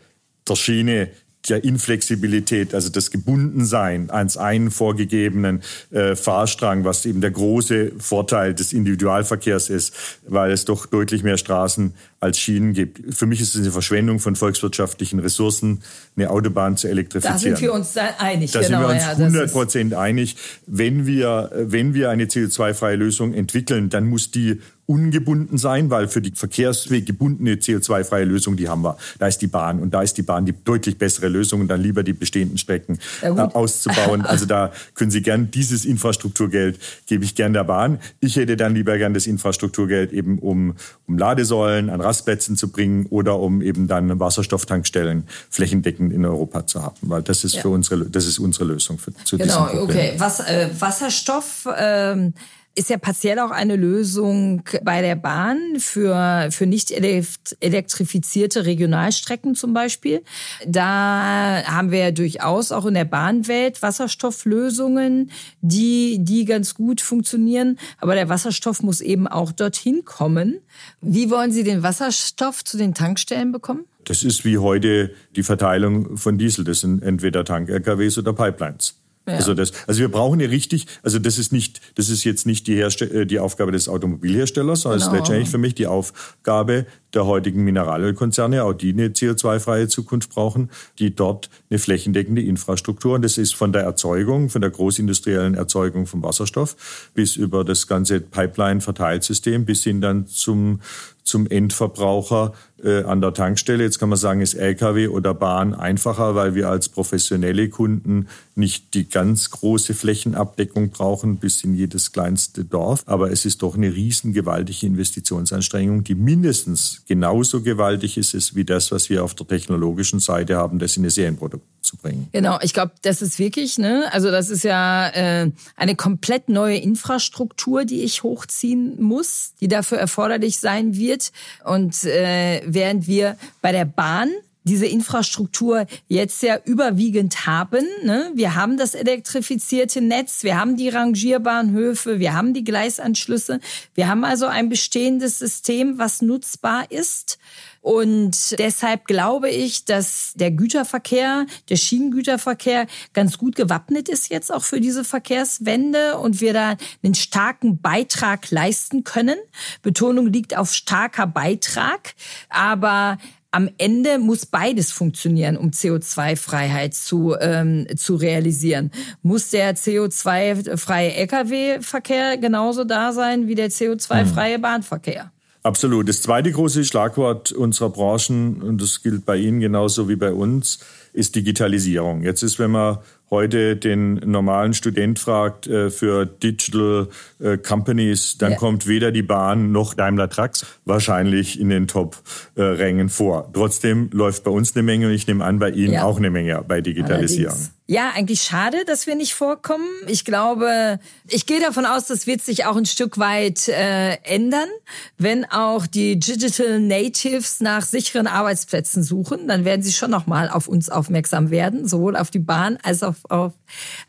der 0.49 0.57
Schiene 0.57 1.11
der 1.49 1.65
Inflexibilität, 1.65 2.75
also 2.75 2.89
das 2.89 3.11
Gebundensein 3.11 4.11
ans 4.11 4.37
einen 4.37 4.71
vorgegebenen 4.71 5.63
äh, 5.91 6.15
Fahrstrang, 6.15 6.85
was 6.85 7.05
eben 7.05 7.21
der 7.21 7.33
große 7.33 7.93
Vorteil 7.99 8.55
des 8.55 8.73
Individualverkehrs 8.73 9.69
ist, 9.69 10.21
weil 10.27 10.53
es 10.53 10.65
doch 10.65 10.87
deutlich 10.87 11.23
mehr 11.23 11.39
Straßen 11.39 11.95
als 12.23 12.39
Schienen 12.39 12.73
gibt. 12.73 13.15
Für 13.15 13.27
mich 13.27 13.41
ist 13.41 13.55
es 13.55 13.61
eine 13.61 13.73
Verschwendung 13.73 14.21
von 14.21 14.37
volkswirtschaftlichen 14.37 15.19
Ressourcen, 15.19 15.83
eine 16.17 16.31
Autobahn 16.31 16.77
zu 16.77 16.89
elektrifizieren. 16.89 17.35
Da 17.35 17.39
sind 17.39 17.61
wir 17.61 17.73
uns 17.73 17.97
einig. 17.97 18.53
Da 18.53 18.61
genau, 18.61 18.89
sind 18.89 18.89
wir 18.89 18.95
uns 18.95 19.21
100 19.21 19.53
Prozent 19.53 19.95
einig. 19.95 20.37
Wenn 20.67 21.05
wir, 21.07 21.51
wenn 21.55 21.95
wir 21.95 22.11
eine 22.11 22.27
CO2-freie 22.27 22.97
Lösung 22.97 23.35
entwickeln, 23.35 23.91
dann 23.91 24.09
muss 24.09 24.31
die 24.31 24.61
ungebunden 24.87 25.59
sein, 25.59 25.91
weil 25.91 26.09
für 26.09 26.21
die 26.21 26.33
Verkehrsweg 26.33 27.07
gebundene 27.07 27.55
CO2-freie 27.55 28.25
Lösung, 28.25 28.57
die 28.57 28.69
haben 28.69 28.83
wir. 28.83 28.97
Da 29.19 29.29
ist 29.29 29.39
die 29.39 29.47
Bahn 29.47 29.81
und 29.81 29.95
da 29.95 30.03
ist 30.03 30.19
die 30.19 30.23
Bahn 30.23 30.45
die 30.45 30.53
deutlich 30.53 30.99
bessere 30.99 31.29
Lösung 31.29 31.63
und 31.63 31.69
dann 31.69 31.81
lieber 31.81 32.03
die 32.03 32.13
bestehenden 32.13 32.59
Strecken 32.59 32.99
äh, 33.23 33.29
auszubauen. 33.29 34.23
Also 34.33 34.47
da 34.47 34.73
können 34.95 35.11
Sie 35.11 35.21
gern 35.21 35.51
dieses 35.51 35.85
Infrastrukturgeld 35.85 36.79
gebe 37.07 37.25
ich 37.25 37.35
gern 37.35 37.53
der 37.53 37.65
Bahn. 37.65 37.99
Ich 38.21 38.37
hätte 38.37 38.57
dann 38.57 38.75
lieber 38.75 38.97
gern 38.97 39.13
das 39.13 39.27
Infrastrukturgeld 39.27 40.13
eben 40.13 40.39
um, 40.39 40.75
um 41.07 41.19
Ladesäulen 41.19 41.91
an 41.91 42.01
Rastplätzen 42.13 42.57
zu 42.57 42.69
bringen 42.69 43.07
oder 43.09 43.39
um 43.39 43.63
eben 43.63 43.89
dann 43.89 44.21
Wasserstofftankstellen 44.21 45.25
flächendeckend 45.49 46.13
in 46.13 46.27
Europa 46.27 46.67
zu 46.67 46.83
haben, 46.83 46.97
weil 47.01 47.23
das 47.23 47.43
ist 47.43 47.55
ja. 47.55 47.63
für 47.63 47.71
unsere 47.71 48.05
das 48.05 48.27
ist 48.27 48.39
unsere 48.39 48.67
Lösung 48.67 48.99
für, 48.99 49.15
zu 49.25 49.39
genau, 49.39 49.65
diesem 49.67 49.79
Problem. 49.79 49.99
okay. 49.99 50.15
Was, 50.19 50.41
äh, 50.41 50.69
Wasserstoff 50.79 51.67
ähm 51.77 52.35
ist 52.75 52.91
ja 52.91 52.99
partiell 52.99 53.39
auch 53.39 53.51
eine 53.51 53.77
Lösung 53.77 54.63
bei 54.83 55.03
der 55.03 55.17
Bahn 55.17 55.59
für, 55.79 56.49
für 56.51 56.67
nicht 56.67 56.91
elektrifizierte 56.91 58.65
Regionalstrecken 58.65 59.55
zum 59.55 59.75
Beispiel. 59.75 60.23
Da 60.67 61.63
haben 61.67 61.91
wir 61.91 61.99
ja 61.99 62.11
durchaus 62.11 62.73
auch 62.73 62.87
in 62.87 62.95
der 62.95 63.05
Bahnwelt 63.05 63.83
Wasserstofflösungen, 63.83 65.31
die, 65.61 66.19
die 66.21 66.45
ganz 66.45 66.75
gut 66.75 67.01
funktionieren. 67.01 67.79
Aber 67.99 68.15
der 68.15 68.29
Wasserstoff 68.29 68.83
muss 68.83 69.01
eben 69.01 69.29
auch 69.29 69.53
dorthin 69.53 70.05
kommen. 70.05 70.61
Wie 71.01 71.31
wollen 71.31 71.53
Sie 71.53 71.65
den 71.65 71.83
Wasserstoff 71.83 72.65
zu 72.65 72.79
den 72.79 72.95
Tankstellen 72.95 73.53
bekommen? 73.53 73.85
Das 74.05 74.25
ist 74.25 74.45
wie 74.45 74.59
heute 74.59 75.15
die 75.37 75.43
Verteilung 75.43 76.17
von 76.17 76.39
Diesel. 76.39 76.65
Das 76.65 76.81
sind 76.81 77.03
entweder 77.03 77.45
Tank-LKWs 77.45 78.19
oder 78.19 78.33
Pipelines. 78.33 79.02
Ja. 79.27 79.35
Also 79.35 79.55
das, 79.55 79.73
also 79.87 80.01
wir 80.01 80.09
brauchen 80.09 80.41
ja 80.41 80.49
richtig, 80.49 80.87
also 81.05 81.21
das 81.21 81.39
ist 81.39 81.53
nicht, 81.53 81.81
das 81.95 82.09
ist 82.09 82.25
jetzt 82.25 82.45
nicht 82.45 82.67
die, 82.67 82.75
Herste 82.75 83.05
äh, 83.05 83.25
die 83.25 83.39
Aufgabe 83.39 83.71
des 83.71 83.89
Automobilherstellers, 83.89 84.81
sondern 84.81 84.99
genau. 84.99 85.05
es 85.05 85.07
ist 85.07 85.11
genau. 85.13 85.23
letztendlich 85.23 85.49
für 85.49 85.59
mich 85.59 85.75
die 85.77 85.87
Aufgabe 85.87 86.87
der 87.15 87.27
heutigen 87.27 87.63
Mineralölkonzerne, 87.63 88.65
auch 88.65 88.73
die 88.73 88.93
eine 88.93 89.09
CO2-freie 89.09 89.87
Zukunft 89.87 90.31
brauchen, 90.31 90.71
die 90.99 91.15
dort 91.15 91.51
eine 91.71 91.79
flächendeckende 91.79 92.43
Infrastruktur, 92.43 93.15
und 93.15 93.23
das 93.23 93.39
ist 93.39 93.55
von 93.55 93.73
der 93.73 93.83
Erzeugung, 93.83 94.49
von 94.49 94.61
der 94.61 94.71
großindustriellen 94.71 95.55
Erzeugung 95.55 96.07
von 96.07 96.23
Wasserstoff 96.23 97.11
bis 97.15 97.37
über 97.37 97.65
das 97.65 97.87
ganze 97.87 98.21
Pipeline-Verteilsystem 98.21 99.65
bis 99.65 99.85
hin 99.85 100.01
dann 100.01 100.27
zum 100.27 100.81
zum 101.25 101.47
Endverbraucher 101.47 102.53
äh, 102.83 103.03
an 103.05 103.21
der 103.21 103.35
Tankstelle. 103.35 103.85
Jetzt 103.85 103.99
kann 103.99 104.09
man 104.09 104.19
sagen, 104.19 104.41
ist 104.41 104.55
Lkw 104.55 105.09
oder 105.09 105.35
Bahn 105.35 105.75
einfacher, 105.75 106.35
weil 106.35 106.55
wir 106.55 106.69
als 106.69 106.89
professionelle 106.89 107.69
Kunden 107.69 108.29
nicht 108.55 108.95
die 108.95 109.09
ganz 109.09 109.51
große 109.51 109.95
Flächenabdeckung 109.95 110.91
brauchen 110.91 111.37
bis 111.37 111.65
in 111.65 111.75
jedes 111.75 112.13
kleinste 112.13 112.65
Dorf. 112.65 113.03
Aber 113.07 113.31
es 113.31 113.45
ist 113.45 113.63
doch 113.63 113.77
eine 113.77 113.95
riesengewaltige 113.95 114.87
Investitionsanstrengung, 114.87 116.05
die 116.05 116.15
mindestens 116.15 117.03
genauso 117.07 117.63
gewaltig 117.63 118.19
ist 118.19 118.55
wie 118.55 118.65
das, 118.65 118.93
was 118.93 119.11
wir 119.11 119.25
auf 119.25 119.35
der 119.35 119.47
technologischen 119.47 120.21
Seite 120.21 120.57
haben, 120.57 120.79
das 120.79 120.97
in 120.97 121.03
eine 121.03 121.11
Serienproduktion 121.11 121.73
zu 121.83 121.97
bringen. 121.97 122.29
Genau, 122.33 122.59
ich 122.63 122.73
glaube, 122.73 122.93
das 123.03 123.23
ist 123.23 123.39
wirklich, 123.39 123.79
ne, 123.79 124.09
also 124.13 124.31
das 124.31 124.51
ist 124.51 124.65
ja 124.65 125.09
äh, 125.09 125.51
eine 125.77 125.97
komplett 125.97 126.49
neue 126.49 126.77
Infrastruktur, 126.77 127.85
die 127.85 128.03
ich 128.03 128.23
hochziehen 128.23 129.01
muss, 129.03 129.53
die 129.61 129.69
dafür 129.69 129.99
erforderlich 129.99 130.59
sein 130.59 130.97
wird. 130.97 131.33
Und 131.65 132.05
äh, 132.05 132.63
während 132.65 133.07
wir 133.07 133.37
bei 133.61 133.73
der 133.73 133.85
Bahn 133.85 134.31
diese 134.65 134.87
Infrastruktur 134.87 135.87
jetzt 136.09 136.41
sehr 136.41 136.63
überwiegend 136.67 137.47
haben. 137.47 137.87
Ne? 138.05 138.31
Wir 138.35 138.55
haben 138.55 138.77
das 138.77 138.95
elektrifizierte 138.95 140.01
Netz, 140.01 140.45
wir 140.45 140.59
haben 140.59 140.77
die 140.77 140.89
Rangierbahnhöfe, 140.89 142.19
wir 142.19 142.35
haben 142.35 142.55
die 142.55 142.65
Gleisanschlüsse. 142.65 143.61
Wir 143.95 144.09
haben 144.09 144.25
also 144.25 144.47
ein 144.47 144.69
bestehendes 144.69 145.39
System, 145.39 145.99
was 145.99 146.23
nutzbar 146.23 146.91
ist. 146.91 147.39
Und 147.83 148.59
deshalb 148.61 149.07
glaube 149.07 149.51
ich, 149.51 149.85
dass 149.85 150.33
der 150.37 150.53
Güterverkehr, 150.53 151.47
der 151.69 151.77
Schienengüterverkehr 151.77 152.87
ganz 153.13 153.39
gut 153.39 153.57
gewappnet 153.57 154.09
ist 154.09 154.31
jetzt 154.31 154.53
auch 154.53 154.63
für 154.63 154.81
diese 154.81 155.03
Verkehrswende 155.03 156.17
und 156.19 156.41
wir 156.41 156.53
da 156.53 156.77
einen 157.03 157.17
starken 157.17 157.81
Beitrag 157.81 158.53
leisten 158.53 159.03
können. 159.03 159.37
Betonung 159.83 160.29
liegt 160.29 160.57
auf 160.57 160.73
starker 160.73 161.27
Beitrag, 161.27 162.15
aber 162.49 163.19
am 163.51 163.69
Ende 163.79 164.19
muss 164.19 164.47
beides 164.47 164.93
funktionieren, 164.93 165.57
um 165.57 165.71
CO2-Freiheit 165.71 166.95
zu, 166.95 167.35
ähm, 167.39 167.87
zu 167.97 168.15
realisieren. 168.15 168.93
Muss 169.23 169.51
der 169.51 169.75
CO2-freie 169.75 171.15
Lkw-Verkehr 171.15 172.39
genauso 172.39 172.85
da 172.85 173.13
sein 173.13 173.49
wie 173.49 173.57
der 173.57 173.71
CO2-freie 173.71 174.55
hm. 174.55 174.63
Bahnverkehr? 174.63 175.33
Absolut. 175.63 176.09
Das 176.09 176.23
zweite 176.23 176.51
große 176.51 176.85
Schlagwort 176.85 177.53
unserer 177.53 177.91
Branchen, 177.91 178.63
und 178.63 178.83
das 178.83 179.03
gilt 179.03 179.25
bei 179.25 179.37
Ihnen 179.37 179.61
genauso 179.61 180.09
wie 180.09 180.17
bei 180.17 180.33
uns, 180.33 180.81
ist 181.13 181.37
Digitalisierung. 181.37 182.23
Jetzt 182.23 182.43
ist, 182.43 182.59
wenn 182.59 182.73
man 182.73 182.99
heute 183.31 183.77
den 183.77 184.15
normalen 184.15 184.75
Student 184.75 185.19
fragt 185.19 185.67
äh, 185.67 185.91
für 185.91 186.27
Digital 186.27 187.09
äh, 187.41 187.59
Companies, 187.59 188.39
dann 188.39 188.53
ja. 188.53 188.59
kommt 188.59 188.87
weder 188.87 189.13
die 189.13 189.23
Bahn 189.23 189.73
noch 189.73 189.95
Daimler 189.95 190.29
Trucks 190.29 190.67
wahrscheinlich 190.85 191.59
in 191.61 191.69
den 191.69 191.87
Top-Rängen 191.87 193.09
vor. 193.09 193.51
Trotzdem 193.53 194.11
läuft 194.13 194.45
bei 194.45 194.51
uns 194.51 194.75
eine 194.75 194.83
Menge 194.83 195.07
und 195.07 195.13
ich 195.13 195.27
nehme 195.27 195.45
an, 195.45 195.59
bei 195.59 195.71
Ihnen 195.71 195.95
ja. 195.95 196.05
auch 196.05 196.19
eine 196.19 196.31
Menge 196.31 196.63
bei 196.67 196.81
Digitalisierung. 196.81 197.55
Allerdings. 197.55 197.75
Ja, 197.93 198.13
eigentlich 198.15 198.41
schade, 198.41 198.87
dass 198.87 199.07
wir 199.07 199.17
nicht 199.17 199.35
vorkommen. 199.35 199.87
Ich 200.07 200.25
glaube, 200.25 200.99
ich 201.29 201.45
gehe 201.45 201.61
davon 201.61 201.85
aus, 201.85 202.07
das 202.07 202.27
wird 202.27 202.41
sich 202.41 202.65
auch 202.65 202.77
ein 202.77 202.87
Stück 202.87 203.19
weit 203.19 203.69
äh, 203.69 204.15
ändern. 204.23 204.71
Wenn 205.19 205.45
auch 205.45 205.87
die 205.87 206.19
Digital 206.19 206.81
Natives 206.81 207.61
nach 207.61 207.83
sicheren 207.83 208.27
Arbeitsplätzen 208.27 209.03
suchen, 209.03 209.47
dann 209.47 209.67
werden 209.67 209.83
sie 209.83 209.93
schon 209.93 210.11
noch 210.11 210.27
mal 210.27 210.49
auf 210.49 210.69
uns 210.69 210.89
aufmerksam 210.89 211.51
werden, 211.51 211.87
sowohl 211.87 212.17
auf 212.17 212.31
die 212.31 212.39
Bahn 212.39 212.79
als 212.83 213.03
auch 213.03 213.17
auf, 213.29 213.53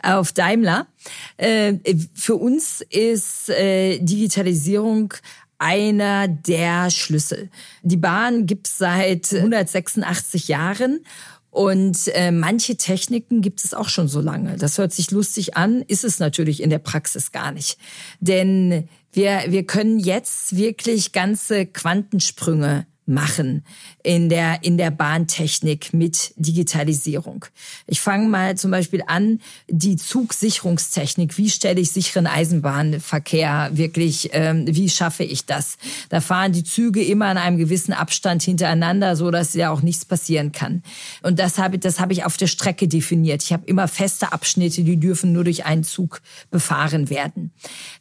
auf 0.02 0.32
Daimler. 0.32 0.88
Äh, 1.36 1.74
für 2.13 2.36
uns 2.36 2.80
ist 2.89 3.50
äh, 3.50 4.00
Digitalisierung 4.00 5.13
einer 5.58 6.28
der 6.30 6.89
Schlüssel. 6.89 7.50
Die 7.84 7.98
Bahn 7.98 8.46
gibt 8.46 8.67
es 8.67 8.78
seit 8.78 9.34
186 9.34 10.48
Jahren 10.48 11.06
und 11.54 12.08
äh, 12.16 12.32
manche 12.32 12.78
Techniken 12.78 13.42
gibt 13.42 13.63
es 13.63 13.76
auch 13.76 13.88
schon 13.88 14.08
so 14.08 14.22
lange. 14.22 14.58
Das 14.58 14.80
hört 14.80 14.92
sich 14.92 15.12
lustig 15.12 15.56
an, 15.56 15.84
ist 15.84 16.04
es 16.04 16.18
natürlich 16.18 16.63
in 16.63 16.72
der 16.72 16.80
Praxis 16.80 17.32
gar 17.32 17.52
nicht. 17.52 17.78
Denn 18.20 18.89
wir, 19.12 19.44
wir 19.50 19.63
können 19.63 20.00
jetzt 20.00 20.58
wirklich 20.58 21.12
ganze 21.12 21.68
Quantensprünge 21.68 22.88
machen 23.06 23.66
in 24.02 24.30
der, 24.30 24.63
in 24.63 24.78
der 24.78 24.92
Bahntechnik 24.92 25.94
mit 25.94 26.34
Digitalisierung. 26.38 27.46
Ich 27.88 28.02
fange 28.02 28.28
mal 28.28 28.56
zum 28.56 28.72
Beispiel 28.72 29.04
an, 29.08 29.39
die 29.68 29.96
Zugsicherungstechnik. 29.96 31.38
Wie 31.38 31.50
stelle 31.50 31.82
ich 31.82 31.92
sicheren 31.92 32.28
Eisenbahnverkehr 32.28 33.72
wirklich, 33.74 34.30
ähm, 34.34 34.66
wie 34.68 34.89
schaffe 34.89 35.24
ich 35.24 35.46
das? 35.46 35.78
Da 36.10 36.22
fahren 36.22 36.54
die 36.54 36.63
Züge 36.63 37.04
immer 37.04 37.32
in 37.32 37.38
einem 37.38 37.58
gewissen 37.58 37.94
Abstand 37.94 38.44
hintereinander, 38.44 39.16
so 39.16 39.32
dass 39.32 39.54
ja 39.54 39.72
auch 39.72 39.82
nichts 39.82 40.06
passieren 40.06 40.52
kann. 40.52 40.84
Und 41.22 41.39
das 41.39 41.58
habe, 41.58 41.80
das 41.80 42.00
habe 42.00 42.13
ich 42.13 42.26
auf 42.26 42.38
der 42.38 42.48
Strecke 42.48 42.88
definiert. 42.88 43.44
Ich 43.44 43.54
habe 43.54 43.66
immer 43.66 43.88
feste 43.88 44.32
Abschnitte, 44.32 44.84
die 44.84 44.98
dürfen 44.98 45.34
nur 45.34 45.44
durch 45.44 45.66
einen 45.66 45.84
Zug 45.84 46.22
befahren 46.52 47.10
werden. 47.10 47.52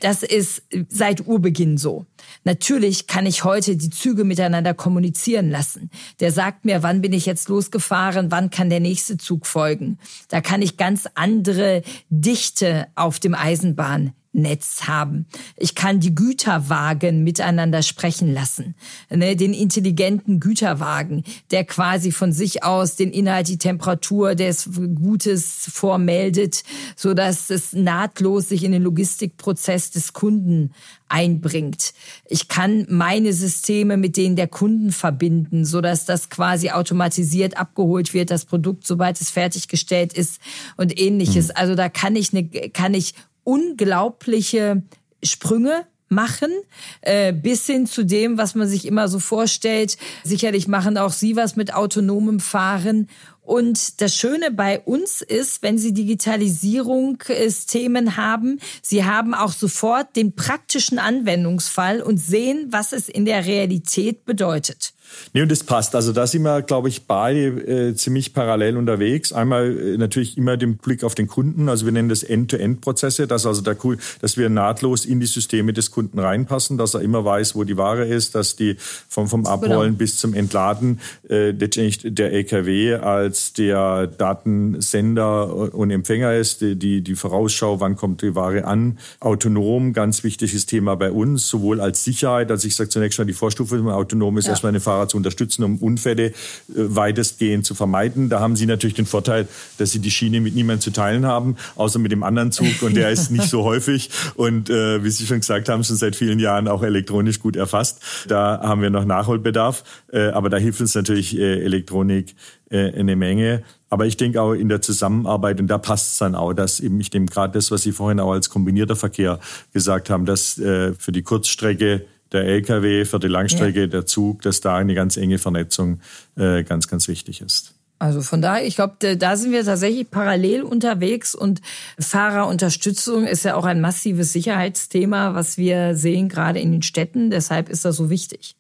Das 0.01 0.23
ist 0.23 0.63
seit 0.89 1.27
Urbeginn 1.27 1.79
so. 1.79 2.07
Natürlich 2.45 3.07
kann 3.07 3.27
ich 3.27 3.45
heute 3.45 3.77
die 3.77 3.91
Züge 3.91 4.25
miteinander 4.25 4.75
kommunizieren 4.75 5.51
lassen. 5.51 5.91
Der 6.21 6.33
sagt 6.33 6.65
mir, 6.65 6.83
wann 6.83 7.01
bin 7.01 7.13
ich 7.13 7.27
jetzt 7.27 7.49
losgefahren, 7.49 8.31
wann 8.31 8.51
kann 8.51 8.71
der 8.71 8.81
nächste 8.81 9.17
Zug 9.17 9.47
folgen. 9.47 9.99
Da 10.29 10.41
kann 10.41 10.63
ich 10.63 10.77
ganz 10.77 11.09
andere 11.15 11.83
Dichte 12.11 12.87
auf 12.95 13.21
dem 13.21 13.35
Eisenbahn 13.35 14.13
Netz 14.33 14.85
haben. 14.85 15.27
Ich 15.57 15.75
kann 15.75 16.01
die 16.01 16.15
Güterwagen 16.15 17.23
miteinander 17.23 17.83
sprechen 17.83 18.33
lassen. 18.33 18.75
Ne, 19.11 19.37
den 19.37 19.53
intelligenten 19.53 20.41
Güterwagen, 20.41 21.23
der 21.51 21.65
quasi 21.65 22.13
von 22.13 22.33
sich 22.33 22.65
aus 22.65 22.97
den 22.97 23.11
Inhalt, 23.11 23.49
die 23.49 23.59
Temperatur 23.59 24.35
des 24.35 24.71
Gutes 24.95 25.69
vormeldet, 25.73 26.65
so 26.97 27.13
dass 27.15 27.51
es 27.51 27.73
nahtlos 27.75 28.49
sich 28.49 28.65
in 28.65 28.73
den 28.73 28.83
Logistikprozess 28.83 29.91
des 29.91 30.13
Kunden 30.15 30.73
einbringt. 31.13 31.93
Ich 32.27 32.49
kann 32.49 32.87
meine 32.89 33.35
Systeme 33.35 33.99
mit 33.99 34.17
denen 34.17 34.35
der 34.35 34.49
Kunden 34.49 34.93
verbinden, 34.93 35.67
so 35.67 35.83
dass 35.83 36.07
das 36.07 36.31
quasi 36.31 36.71
automatisiert 36.71 37.59
abgeholt 37.59 38.15
wird, 38.15 38.31
das 38.31 38.47
Produkt, 38.47 38.87
sobald 38.87 39.21
es 39.21 39.29
fertiggestellt 39.29 40.15
ist 40.15 40.41
und 40.79 40.99
ähnliches. 40.99 41.49
Mhm. 41.49 41.53
Also 41.57 41.75
da 41.75 41.91
kann 41.91 42.17
ich 42.17 42.33
eine, 42.33 42.49
kann 42.71 42.95
ich 42.95 43.15
unglaubliche 43.45 44.83
Sprünge 45.23 45.87
machen, 46.13 46.53
äh, 47.01 47.33
bis 47.33 47.67
hin 47.67 47.87
zu 47.87 48.05
dem, 48.05 48.39
was 48.39 48.55
man 48.55 48.69
sich 48.69 48.87
immer 48.87 49.09
so 49.09 49.19
vorstellt. 49.19 49.97
Sicherlich 50.23 50.69
machen 50.69 50.97
auch 50.99 51.13
Sie 51.13 51.35
was 51.35 51.57
mit 51.57 51.75
autonomem 51.75 52.39
Fahren. 52.39 53.09
Und 53.45 54.01
das 54.01 54.15
Schöne 54.15 54.53
bei 54.53 54.79
uns 54.79 55.21
ist, 55.21 55.63
wenn 55.63 55.77
Sie 55.77 55.93
Digitalisierungsthemen 55.93 58.07
äh, 58.07 58.13
haben, 58.13 58.61
Sie 58.83 59.05
haben 59.05 59.35
auch 59.35 59.51
sofort 59.53 60.15
den 60.15 60.37
praktischen 60.37 61.01
Anwendungsfall 61.01 62.03
und 62.03 62.19
sehen, 62.19 62.69
was 62.71 62.93
es 62.93 63.09
in 63.09 63.25
der 63.25 63.47
Realität 63.47 64.25
bedeutet. 64.25 64.95
Nee, 65.33 65.43
und 65.43 65.51
das 65.51 65.65
passt. 65.65 65.95
Also 65.95 66.13
da 66.13 66.27
sind 66.27 66.43
wir, 66.43 66.63
glaube 66.63 66.89
ich, 66.89 67.07
beide 67.07 67.89
äh, 67.91 67.95
ziemlich 67.95 68.35
parallel 68.35 68.77
unterwegs. 68.77 69.33
Einmal 69.33 69.79
äh, 69.79 69.97
natürlich 69.97 70.37
immer 70.37 70.57
den 70.57 70.77
Blick 70.77 71.05
auf 71.05 71.15
den 71.15 71.27
Kunden. 71.27 71.69
Also 71.69 71.87
wir 71.87 71.93
nennen 71.93 72.09
das 72.09 72.23
End-to-End-Prozesse, 72.23 73.27
dass 73.27 73.47
also 73.47 73.63
der, 73.63 73.77
dass 74.21 74.37
wir 74.37 74.49
nahtlos 74.49 75.05
in 75.05 75.21
die 75.21 75.27
Systeme 75.27 75.73
des 75.73 75.91
Kunden 75.91 76.19
reinpassen, 76.19 76.79
dass 76.79 76.95
er 76.95 77.01
immer 77.01 77.25
weiß, 77.25 77.55
wo 77.55 77.65
die 77.65 77.77
Ware 77.77 78.05
ist, 78.05 78.35
dass 78.35 78.57
die 78.57 78.77
vom, 79.09 79.29
vom 79.29 79.47
Abholen 79.47 79.71
genau. 79.71 79.99
bis 79.99 80.17
zum 80.17 80.35
Entladen 80.35 81.01
äh, 81.29 81.51
letztendlich 81.51 82.01
der 82.05 82.33
LKW 82.33 82.95
als 82.95 83.53
der 83.53 84.07
Datensender 84.07 85.75
und 85.75 85.91
Empfänger 85.91 86.35
ist, 86.35 86.61
die, 86.61 87.03
die 87.03 87.15
Vorausschau, 87.15 87.81
wann 87.81 87.97
kommt 87.97 88.23
die 88.23 88.35
Ware 88.35 88.65
an. 88.65 88.99
Autonom, 89.21 89.93
ganz 89.93 90.25
wichtiges 90.25 90.67
Thema 90.67 90.97
bei 90.97 91.11
uns, 91.11 91.49
sowohl 91.49 91.81
als 91.81 92.05
Sicherheit, 92.05 92.51
als 92.51 92.65
ich 92.65 92.77
sage 92.77 92.91
zunächst 92.91 93.19
mal 93.19 93.25
die 93.25 93.33
Vorstufe, 93.33 93.83
autonom 93.93 94.39
ist 94.39 94.47
ja. 94.47 94.51
erstmal 94.51 94.71
eine 94.71 94.81
Fahrer 95.03 95.09
zu 95.09 95.17
unterstützen, 95.17 95.65
um 95.65 95.77
Unfälle 95.79 96.27
äh, 96.27 96.33
weitestgehend 96.75 97.65
zu 97.65 97.75
vermeiden. 97.75 98.29
Da 98.29 98.41
haben 98.41 98.57
Sie 98.57 98.67
natürlich 98.67 98.95
den 98.95 99.07
Vorteil, 99.07 99.49
dass 99.79 99.91
Sie 99.91 99.99
die 99.99 100.11
Schiene 100.11 100.41
mit 100.41 100.55
niemandem 100.55 100.81
zu 100.81 100.91
teilen 100.93 101.27
haben, 101.27 101.57
außer 101.77 101.99
mit 101.99 102.13
dem 102.13 102.23
anderen 102.23 102.53
Zug 102.53 102.83
und 102.83 102.97
der 102.97 103.11
ist 103.11 103.31
nicht 103.31 103.49
so 103.49 103.65
häufig 103.65 104.11
und 104.37 104.71
äh, 104.71 105.03
wie 105.05 105.11
Sie 105.11 105.27
schon 105.27 105.41
gesagt 105.41 105.69
haben, 105.69 105.85
schon 105.85 105.97
seit 105.97 106.17
vielen 106.17 106.39
Jahren 106.39 106.69
auch 106.69 106.83
elektronisch 106.83 107.41
gut 107.41 107.57
erfasst. 107.57 108.01
Da 108.29 108.61
haben 108.63 108.83
wir 108.83 108.91
noch 108.91 109.05
Nachholbedarf, 109.05 109.85
äh, 110.13 110.29
aber 110.29 110.51
da 110.51 110.57
hilft 110.57 110.81
uns 110.81 110.95
natürlich 110.95 111.37
äh, 111.37 111.63
Elektronik 111.63 112.35
äh, 112.71 112.93
eine 112.93 113.17
Menge. 113.17 113.63
Aber 113.91 114.07
ich 114.07 114.17
denke 114.17 114.41
auch 114.41 114.55
in 114.55 114.71
der 114.71 114.81
Zusammenarbeit, 114.81 115.61
und 115.61 115.67
da 115.67 115.77
passt 115.77 116.13
es 116.13 116.19
dann 116.19 116.35
auch, 116.35 116.55
dass 116.55 116.81
eben 116.81 116.99
ich 116.99 117.11
dem 117.11 117.27
gerade 117.27 117.53
das, 117.53 117.71
was 117.71 117.83
Sie 117.83 117.93
vorhin 117.93 118.21
auch 118.21 118.33
als 118.33 118.49
kombinierter 118.49 118.97
Verkehr 118.97 119.39
gesagt 119.75 120.09
haben, 120.09 120.25
dass 120.25 120.59
äh, 120.59 120.95
für 120.95 121.13
die 121.13 121.23
Kurzstrecke 121.23 122.07
der 122.33 122.45
LKW, 122.45 123.05
für 123.05 123.19
die 123.19 123.29
Langstrecke 123.29 123.81
ja. 123.81 123.87
der 123.87 124.07
Zug, 124.07 124.43
dass 124.43 124.61
da 124.61 124.77
eine 124.77 124.95
ganz 124.95 125.17
enge 125.17 125.39
Vernetzung 125.39 126.01
äh, 126.37 126.65
ganz, 126.65 126.89
ganz 126.89 127.09
wichtig 127.09 127.41
ist. 127.41 127.75
Also 127.99 128.21
von 128.21 128.43
daher, 128.43 128.67
ich 128.67 128.75
glaube, 128.75 129.17
da 129.17 129.37
sind 129.37 129.53
wir 129.53 129.65
tatsächlich 129.65 130.11
parallel 130.11 130.63
unterwegs 130.63 131.37
und 131.37 131.61
Fahrerunterstützung 132.01 133.29
ist 133.29 133.45
ja 133.45 133.55
auch 133.55 133.65
ein 133.65 133.81
massives 133.81 134.33
Sicherheitsthema, 134.33 135.35
was 135.35 135.57
wir 135.57 135.95
sehen 135.95 136.29
gerade 136.29 136.59
in 136.59 136.73
den 136.73 136.83
Städten. 136.83 137.31
Deshalb 137.31 137.69
ist 137.69 137.85
das 137.85 137.95
so 137.95 138.11
wichtig. 138.11 138.57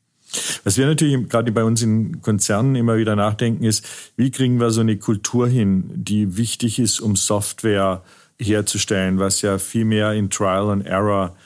Was 0.63 0.79
wir 0.79 0.87
natürlich 0.87 1.29
gerade 1.29 1.51
bei 1.51 1.65
uns 1.65 1.83
in 1.83 2.23
Konzernen 2.23 2.77
immer 2.77 2.97
wieder 2.99 3.17
nachdenken, 3.17 3.65
ist, 3.65 3.85
wie 4.17 4.31
kriegen 4.31 4.61
wir 4.61 4.71
so 4.71 4.81
eine 4.81 4.97
Kultur 4.97 5.49
hin, 5.49 5.91
die 5.93 6.37
wichtig 6.37 6.79
ist, 6.79 7.01
um 7.01 7.17
Software 7.17 8.05
herzustellen, 8.41 9.19
was 9.19 9.43
ja 9.43 9.59
viel 9.59 9.85
mehr 9.85 10.13
in 10.13 10.31
Trial 10.31 10.71
and 10.71 10.87
Error 10.87 11.37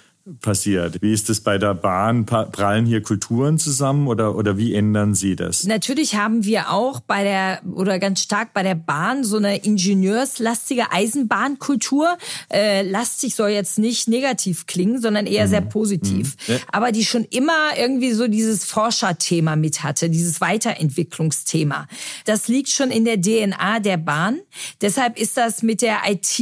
passiert. 0.40 1.00
Wie 1.02 1.12
ist 1.12 1.28
das 1.28 1.40
bei 1.40 1.56
der 1.56 1.74
Bahn? 1.74 2.26
Prallen 2.26 2.84
hier 2.84 3.02
Kulturen 3.02 3.58
zusammen 3.58 4.08
oder, 4.08 4.34
oder 4.34 4.58
wie 4.58 4.74
ändern 4.74 5.14
Sie 5.14 5.36
das? 5.36 5.64
Natürlich 5.64 6.16
haben 6.16 6.44
wir 6.44 6.70
auch 6.72 7.00
bei 7.00 7.22
der 7.22 7.60
oder 7.72 7.98
ganz 7.98 8.22
stark 8.22 8.52
bei 8.52 8.62
der 8.62 8.74
Bahn 8.74 9.22
so 9.22 9.36
eine 9.36 9.58
ingenieurslastige 9.58 10.90
Eisenbahnkultur. 10.90 12.18
Äh, 12.52 12.82
lastig 12.82 13.36
soll 13.36 13.50
jetzt 13.50 13.78
nicht 13.78 14.08
negativ 14.08 14.66
klingen, 14.66 15.00
sondern 15.00 15.26
eher 15.26 15.46
mhm. 15.46 15.50
sehr 15.50 15.60
positiv. 15.60 16.36
Mhm. 16.48 16.54
Ja. 16.54 16.60
Aber 16.72 16.90
die 16.90 17.04
schon 17.04 17.24
immer 17.24 17.76
irgendwie 17.78 18.12
so 18.12 18.26
dieses 18.26 18.64
Forscherthema 18.64 19.54
mit 19.54 19.84
hatte, 19.84 20.10
dieses 20.10 20.40
Weiterentwicklungsthema. 20.40 21.86
Das 22.24 22.48
liegt 22.48 22.70
schon 22.70 22.90
in 22.90 23.04
der 23.04 23.20
DNA 23.20 23.80
der 23.80 23.96
Bahn. 23.96 24.40
Deshalb 24.80 25.18
ist 25.18 25.36
das 25.36 25.62
mit 25.62 25.82
der 25.82 25.98
IT 26.08 26.40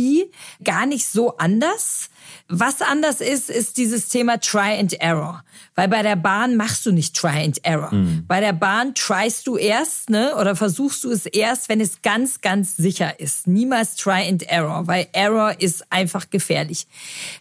gar 0.62 0.86
nicht 0.86 1.06
so 1.06 1.36
anders. 1.36 2.08
Was 2.48 2.82
anders 2.82 3.22
ist, 3.22 3.48
ist 3.48 3.78
dieses 3.78 4.08
Thema 4.08 4.38
Try 4.38 4.78
and 4.78 4.92
Error. 5.00 5.42
Weil 5.74 5.88
bei 5.88 6.02
der 6.02 6.16
Bahn 6.16 6.56
machst 6.56 6.84
du 6.84 6.92
nicht 6.92 7.16
Try 7.16 7.42
and 7.42 7.64
Error. 7.64 7.92
Mhm. 7.92 8.24
Bei 8.28 8.40
der 8.40 8.52
Bahn 8.52 8.94
tryst 8.94 9.46
du 9.46 9.56
erst, 9.56 10.10
ne, 10.10 10.36
oder 10.36 10.54
versuchst 10.54 11.04
du 11.04 11.10
es 11.10 11.24
erst, 11.26 11.68
wenn 11.68 11.80
es 11.80 12.02
ganz, 12.02 12.42
ganz 12.42 12.76
sicher 12.76 13.18
ist. 13.18 13.46
Niemals 13.46 13.96
Try 13.96 14.28
and 14.28 14.42
Error, 14.44 14.86
weil 14.86 15.08
Error 15.12 15.58
ist 15.58 15.90
einfach 15.90 16.28
gefährlich. 16.28 16.86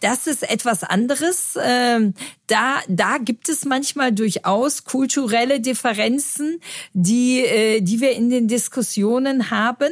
Das 0.00 0.26
ist 0.26 0.48
etwas 0.48 0.82
anderes. 0.82 1.58
Ähm, 1.62 2.14
da, 2.46 2.80
da 2.88 3.18
gibt 3.18 3.48
es 3.48 3.66
manchmal 3.66 4.10
durchaus 4.10 4.84
kulturelle 4.84 5.60
Differenzen, 5.60 6.60
die, 6.94 7.44
äh, 7.44 7.82
die 7.82 8.00
wir 8.00 8.12
in 8.12 8.30
den 8.30 8.48
Diskussionen 8.48 9.50
haben 9.50 9.90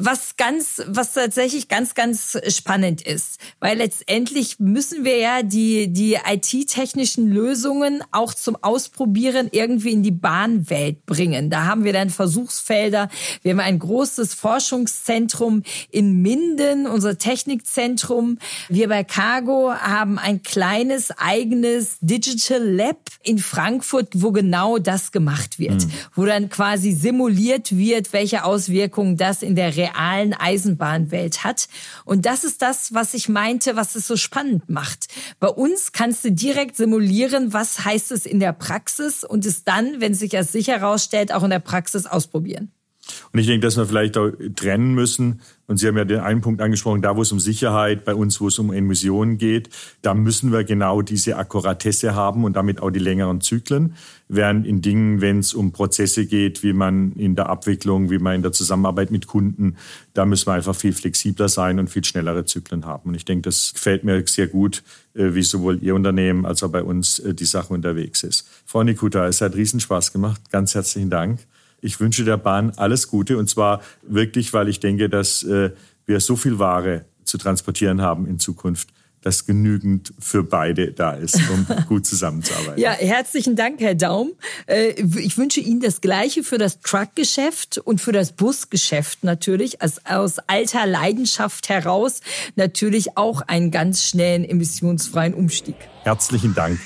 was 0.00 0.36
ganz, 0.36 0.82
was 0.86 1.12
tatsächlich 1.12 1.68
ganz, 1.68 1.94
ganz 1.94 2.38
spannend 2.48 3.02
ist. 3.02 3.38
Weil 3.60 3.78
letztendlich 3.78 4.58
müssen 4.58 5.04
wir 5.04 5.18
ja 5.18 5.42
die, 5.42 5.92
die 5.92 6.14
IT-technischen 6.14 7.30
Lösungen 7.30 8.02
auch 8.10 8.32
zum 8.32 8.56
Ausprobieren 8.62 9.48
irgendwie 9.52 9.92
in 9.92 10.02
die 10.02 10.10
Bahnwelt 10.10 11.04
bringen. 11.04 11.50
Da 11.50 11.64
haben 11.64 11.84
wir 11.84 11.92
dann 11.92 12.08
Versuchsfelder. 12.08 13.10
Wir 13.42 13.52
haben 13.52 13.60
ein 13.60 13.78
großes 13.78 14.32
Forschungszentrum 14.34 15.62
in 15.90 16.22
Minden, 16.22 16.86
unser 16.86 17.18
Technikzentrum. 17.18 18.38
Wir 18.70 18.88
bei 18.88 19.04
Cargo 19.04 19.72
haben 19.74 20.18
ein 20.18 20.42
kleines 20.42 21.10
eigenes 21.18 21.98
Digital 22.00 22.62
Lab 22.62 22.96
in 23.22 23.38
Frankfurt, 23.38 24.08
wo 24.14 24.32
genau 24.32 24.78
das 24.78 25.12
gemacht 25.12 25.58
wird. 25.58 25.84
Mhm. 25.84 25.90
Wo 26.14 26.24
dann 26.24 26.48
quasi 26.48 26.92
simuliert 26.92 27.76
wird, 27.76 28.14
welche 28.14 28.44
Auswirkungen 28.44 29.18
das 29.18 29.42
in 29.42 29.54
der 29.54 29.76
realen 29.76 29.89
Eisenbahnwelt 29.96 31.44
hat. 31.44 31.68
Und 32.04 32.26
das 32.26 32.44
ist 32.44 32.62
das, 32.62 32.94
was 32.94 33.14
ich 33.14 33.28
meinte, 33.28 33.76
was 33.76 33.94
es 33.94 34.06
so 34.06 34.16
spannend 34.16 34.68
macht. 34.68 35.06
Bei 35.38 35.48
uns 35.48 35.92
kannst 35.92 36.24
du 36.24 36.32
direkt 36.32 36.76
simulieren, 36.76 37.52
was 37.52 37.84
heißt 37.84 38.12
es 38.12 38.26
in 38.26 38.40
der 38.40 38.52
Praxis 38.52 39.24
und 39.24 39.46
es 39.46 39.64
dann, 39.64 40.00
wenn 40.00 40.14
sich 40.14 40.36
als 40.36 40.52
sicher 40.52 40.78
herausstellt, 40.78 41.32
auch 41.32 41.42
in 41.42 41.50
der 41.50 41.60
Praxis 41.60 42.06
ausprobieren. 42.06 42.72
Und 43.32 43.38
ich 43.38 43.46
denke, 43.46 43.66
dass 43.66 43.76
wir 43.76 43.86
vielleicht 43.86 44.16
auch 44.16 44.30
trennen 44.56 44.94
müssen. 44.94 45.40
Und 45.66 45.76
Sie 45.76 45.86
haben 45.86 45.96
ja 45.96 46.04
den 46.04 46.18
einen 46.18 46.40
Punkt 46.40 46.60
angesprochen, 46.60 47.00
da 47.00 47.16
wo 47.16 47.22
es 47.22 47.30
um 47.30 47.38
Sicherheit, 47.38 48.04
bei 48.04 48.14
uns, 48.14 48.40
wo 48.40 48.48
es 48.48 48.58
um 48.58 48.72
Emissionen 48.72 49.38
geht, 49.38 49.70
da 50.02 50.14
müssen 50.14 50.50
wir 50.50 50.64
genau 50.64 51.00
diese 51.00 51.36
Akkuratesse 51.36 52.16
haben 52.16 52.42
und 52.42 52.56
damit 52.56 52.82
auch 52.82 52.90
die 52.90 52.98
längeren 52.98 53.40
Zyklen. 53.40 53.94
Während 54.28 54.66
in 54.66 54.82
Dingen, 54.82 55.20
wenn 55.20 55.38
es 55.38 55.54
um 55.54 55.70
Prozesse 55.70 56.26
geht, 56.26 56.64
wie 56.64 56.72
man 56.72 57.12
in 57.12 57.36
der 57.36 57.48
Abwicklung, 57.48 58.10
wie 58.10 58.18
man 58.18 58.34
in 58.34 58.42
der 58.42 58.50
Zusammenarbeit 58.50 59.12
mit 59.12 59.28
Kunden, 59.28 59.76
da 60.12 60.26
müssen 60.26 60.48
wir 60.48 60.54
einfach 60.54 60.74
viel 60.74 60.92
flexibler 60.92 61.48
sein 61.48 61.78
und 61.78 61.88
viel 61.88 62.04
schnellere 62.04 62.44
Zyklen 62.44 62.84
haben. 62.84 63.10
Und 63.10 63.14
ich 63.14 63.24
denke, 63.24 63.42
das 63.42 63.72
gefällt 63.72 64.02
mir 64.02 64.20
sehr 64.26 64.48
gut, 64.48 64.82
äh, 65.14 65.34
wie 65.34 65.42
sowohl 65.42 65.82
Ihr 65.82 65.94
Unternehmen 65.94 66.46
als 66.46 66.62
auch 66.62 66.70
bei 66.70 66.82
uns 66.82 67.20
äh, 67.20 67.34
die 67.34 67.44
Sache 67.44 67.72
unterwegs 67.72 68.22
ist. 68.22 68.48
Frau 68.66 68.82
Nikuta, 68.82 69.26
es 69.26 69.40
hat 69.40 69.54
Riesenspaß 69.54 70.12
gemacht. 70.12 70.40
Ganz 70.50 70.74
herzlichen 70.74 71.10
Dank. 71.10 71.40
Ich 71.80 72.00
wünsche 72.00 72.24
der 72.24 72.36
Bahn 72.36 72.72
alles 72.76 73.08
Gute 73.08 73.38
und 73.38 73.48
zwar 73.48 73.80
wirklich, 74.02 74.52
weil 74.52 74.68
ich 74.68 74.80
denke, 74.80 75.08
dass 75.08 75.42
äh, 75.42 75.70
wir 76.06 76.20
so 76.20 76.36
viel 76.36 76.58
Ware 76.58 77.04
zu 77.24 77.38
transportieren 77.38 78.02
haben 78.02 78.26
in 78.26 78.38
Zukunft 78.38 78.88
dass 79.22 79.44
genügend 79.44 80.12
für 80.18 80.42
beide 80.42 80.92
da 80.92 81.12
ist, 81.12 81.38
um 81.50 81.66
gut 81.88 82.06
zusammenzuarbeiten. 82.06 82.80
Ja, 82.80 82.92
herzlichen 82.92 83.54
Dank, 83.54 83.80
Herr 83.80 83.94
Daum. 83.94 84.32
Äh, 84.66 84.92
ich 85.18 85.36
wünsche 85.36 85.60
Ihnen 85.60 85.80
das 85.80 86.00
Gleiche 86.00 86.42
für 86.42 86.58
das 86.58 86.80
Truckgeschäft 86.80 87.78
und 87.78 88.00
für 88.00 88.12
das 88.12 88.32
Busgeschäft 88.32 89.22
natürlich, 89.22 89.82
als 89.82 90.04
aus 90.06 90.38
alter 90.46 90.86
Leidenschaft 90.86 91.68
heraus 91.68 92.20
natürlich 92.56 93.16
auch 93.16 93.42
einen 93.42 93.70
ganz 93.70 94.04
schnellen 94.04 94.44
emissionsfreien 94.44 95.34
Umstieg. 95.34 95.76
Herzlichen 96.04 96.54
Dank. 96.54 96.80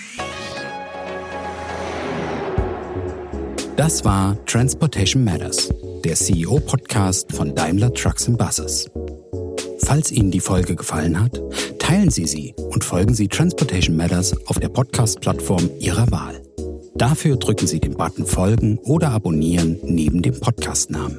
Das 3.77 4.05
war 4.05 4.37
Transportation 4.47 5.25
Matters, 5.25 5.69
der 6.05 6.15
CEO-Podcast 6.15 7.33
von 7.33 7.57
Daimler 7.57 7.93
Trucks 7.93 8.31
Buses. 8.31 8.89
Falls 9.81 10.13
Ihnen 10.13 10.31
die 10.31 10.39
Folge 10.39 10.77
gefallen 10.77 11.21
hat, 11.21 11.41
teilen 11.81 12.11
Sie 12.11 12.27
sie 12.27 12.55
und 12.57 12.85
folgen 12.85 13.15
Sie 13.15 13.27
Transportation 13.27 13.97
Matters 13.97 14.33
auf 14.47 14.61
der 14.61 14.69
Podcast-Plattform 14.69 15.71
Ihrer 15.81 16.09
Wahl. 16.13 16.41
Dafür 16.95 17.37
drücken 17.37 17.67
Sie 17.67 17.81
den 17.81 17.97
Button 17.97 18.27
Folgen 18.27 18.79
oder 18.79 19.11
Abonnieren 19.11 19.81
neben 19.83 20.23
dem 20.23 20.39
Podcastnamen. 20.39 21.19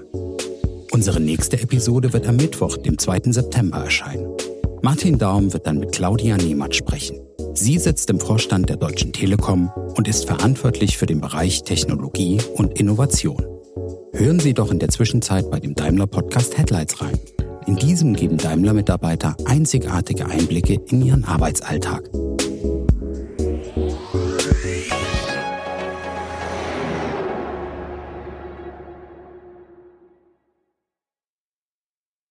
Unsere 0.92 1.20
nächste 1.20 1.60
Episode 1.60 2.14
wird 2.14 2.26
am 2.26 2.38
Mittwoch, 2.38 2.78
dem 2.78 2.98
2. 2.98 3.34
September 3.34 3.80
erscheinen. 3.80 4.30
Martin 4.82 5.18
Daum 5.18 5.52
wird 5.52 5.68
dann 5.68 5.80
mit 5.80 5.92
Claudia 5.92 6.38
Nehmert 6.38 6.74
sprechen. 6.74 7.20
Sie 7.58 7.80
sitzt 7.80 8.10
im 8.10 8.20
Vorstand 8.20 8.68
der 8.68 8.76
Deutschen 8.76 9.14
Telekom 9.14 9.70
und 9.96 10.10
ist 10.10 10.26
verantwortlich 10.26 10.98
für 10.98 11.06
den 11.06 11.22
Bereich 11.22 11.64
Technologie 11.64 12.42
und 12.54 12.78
Innovation. 12.78 13.42
Hören 14.14 14.42
Sie 14.42 14.54
doch 14.54 14.72
in 14.72 14.80
der 14.80 14.90
Zwischenzeit 14.90 15.50
bei 15.50 15.62
dem 15.62 15.74
Daimler 15.74 16.06
Podcast 16.06 16.58
Headlights 16.58 17.02
rein. 17.02 17.18
In 17.66 17.78
diesem 17.78 18.14
geben 18.14 18.38
Daimler-Mitarbeiter 18.38 19.38
einzigartige 19.46 20.26
Einblicke 20.26 20.82
in 20.90 21.02
ihren 21.02 21.24
Arbeitsalltag. 21.24 22.10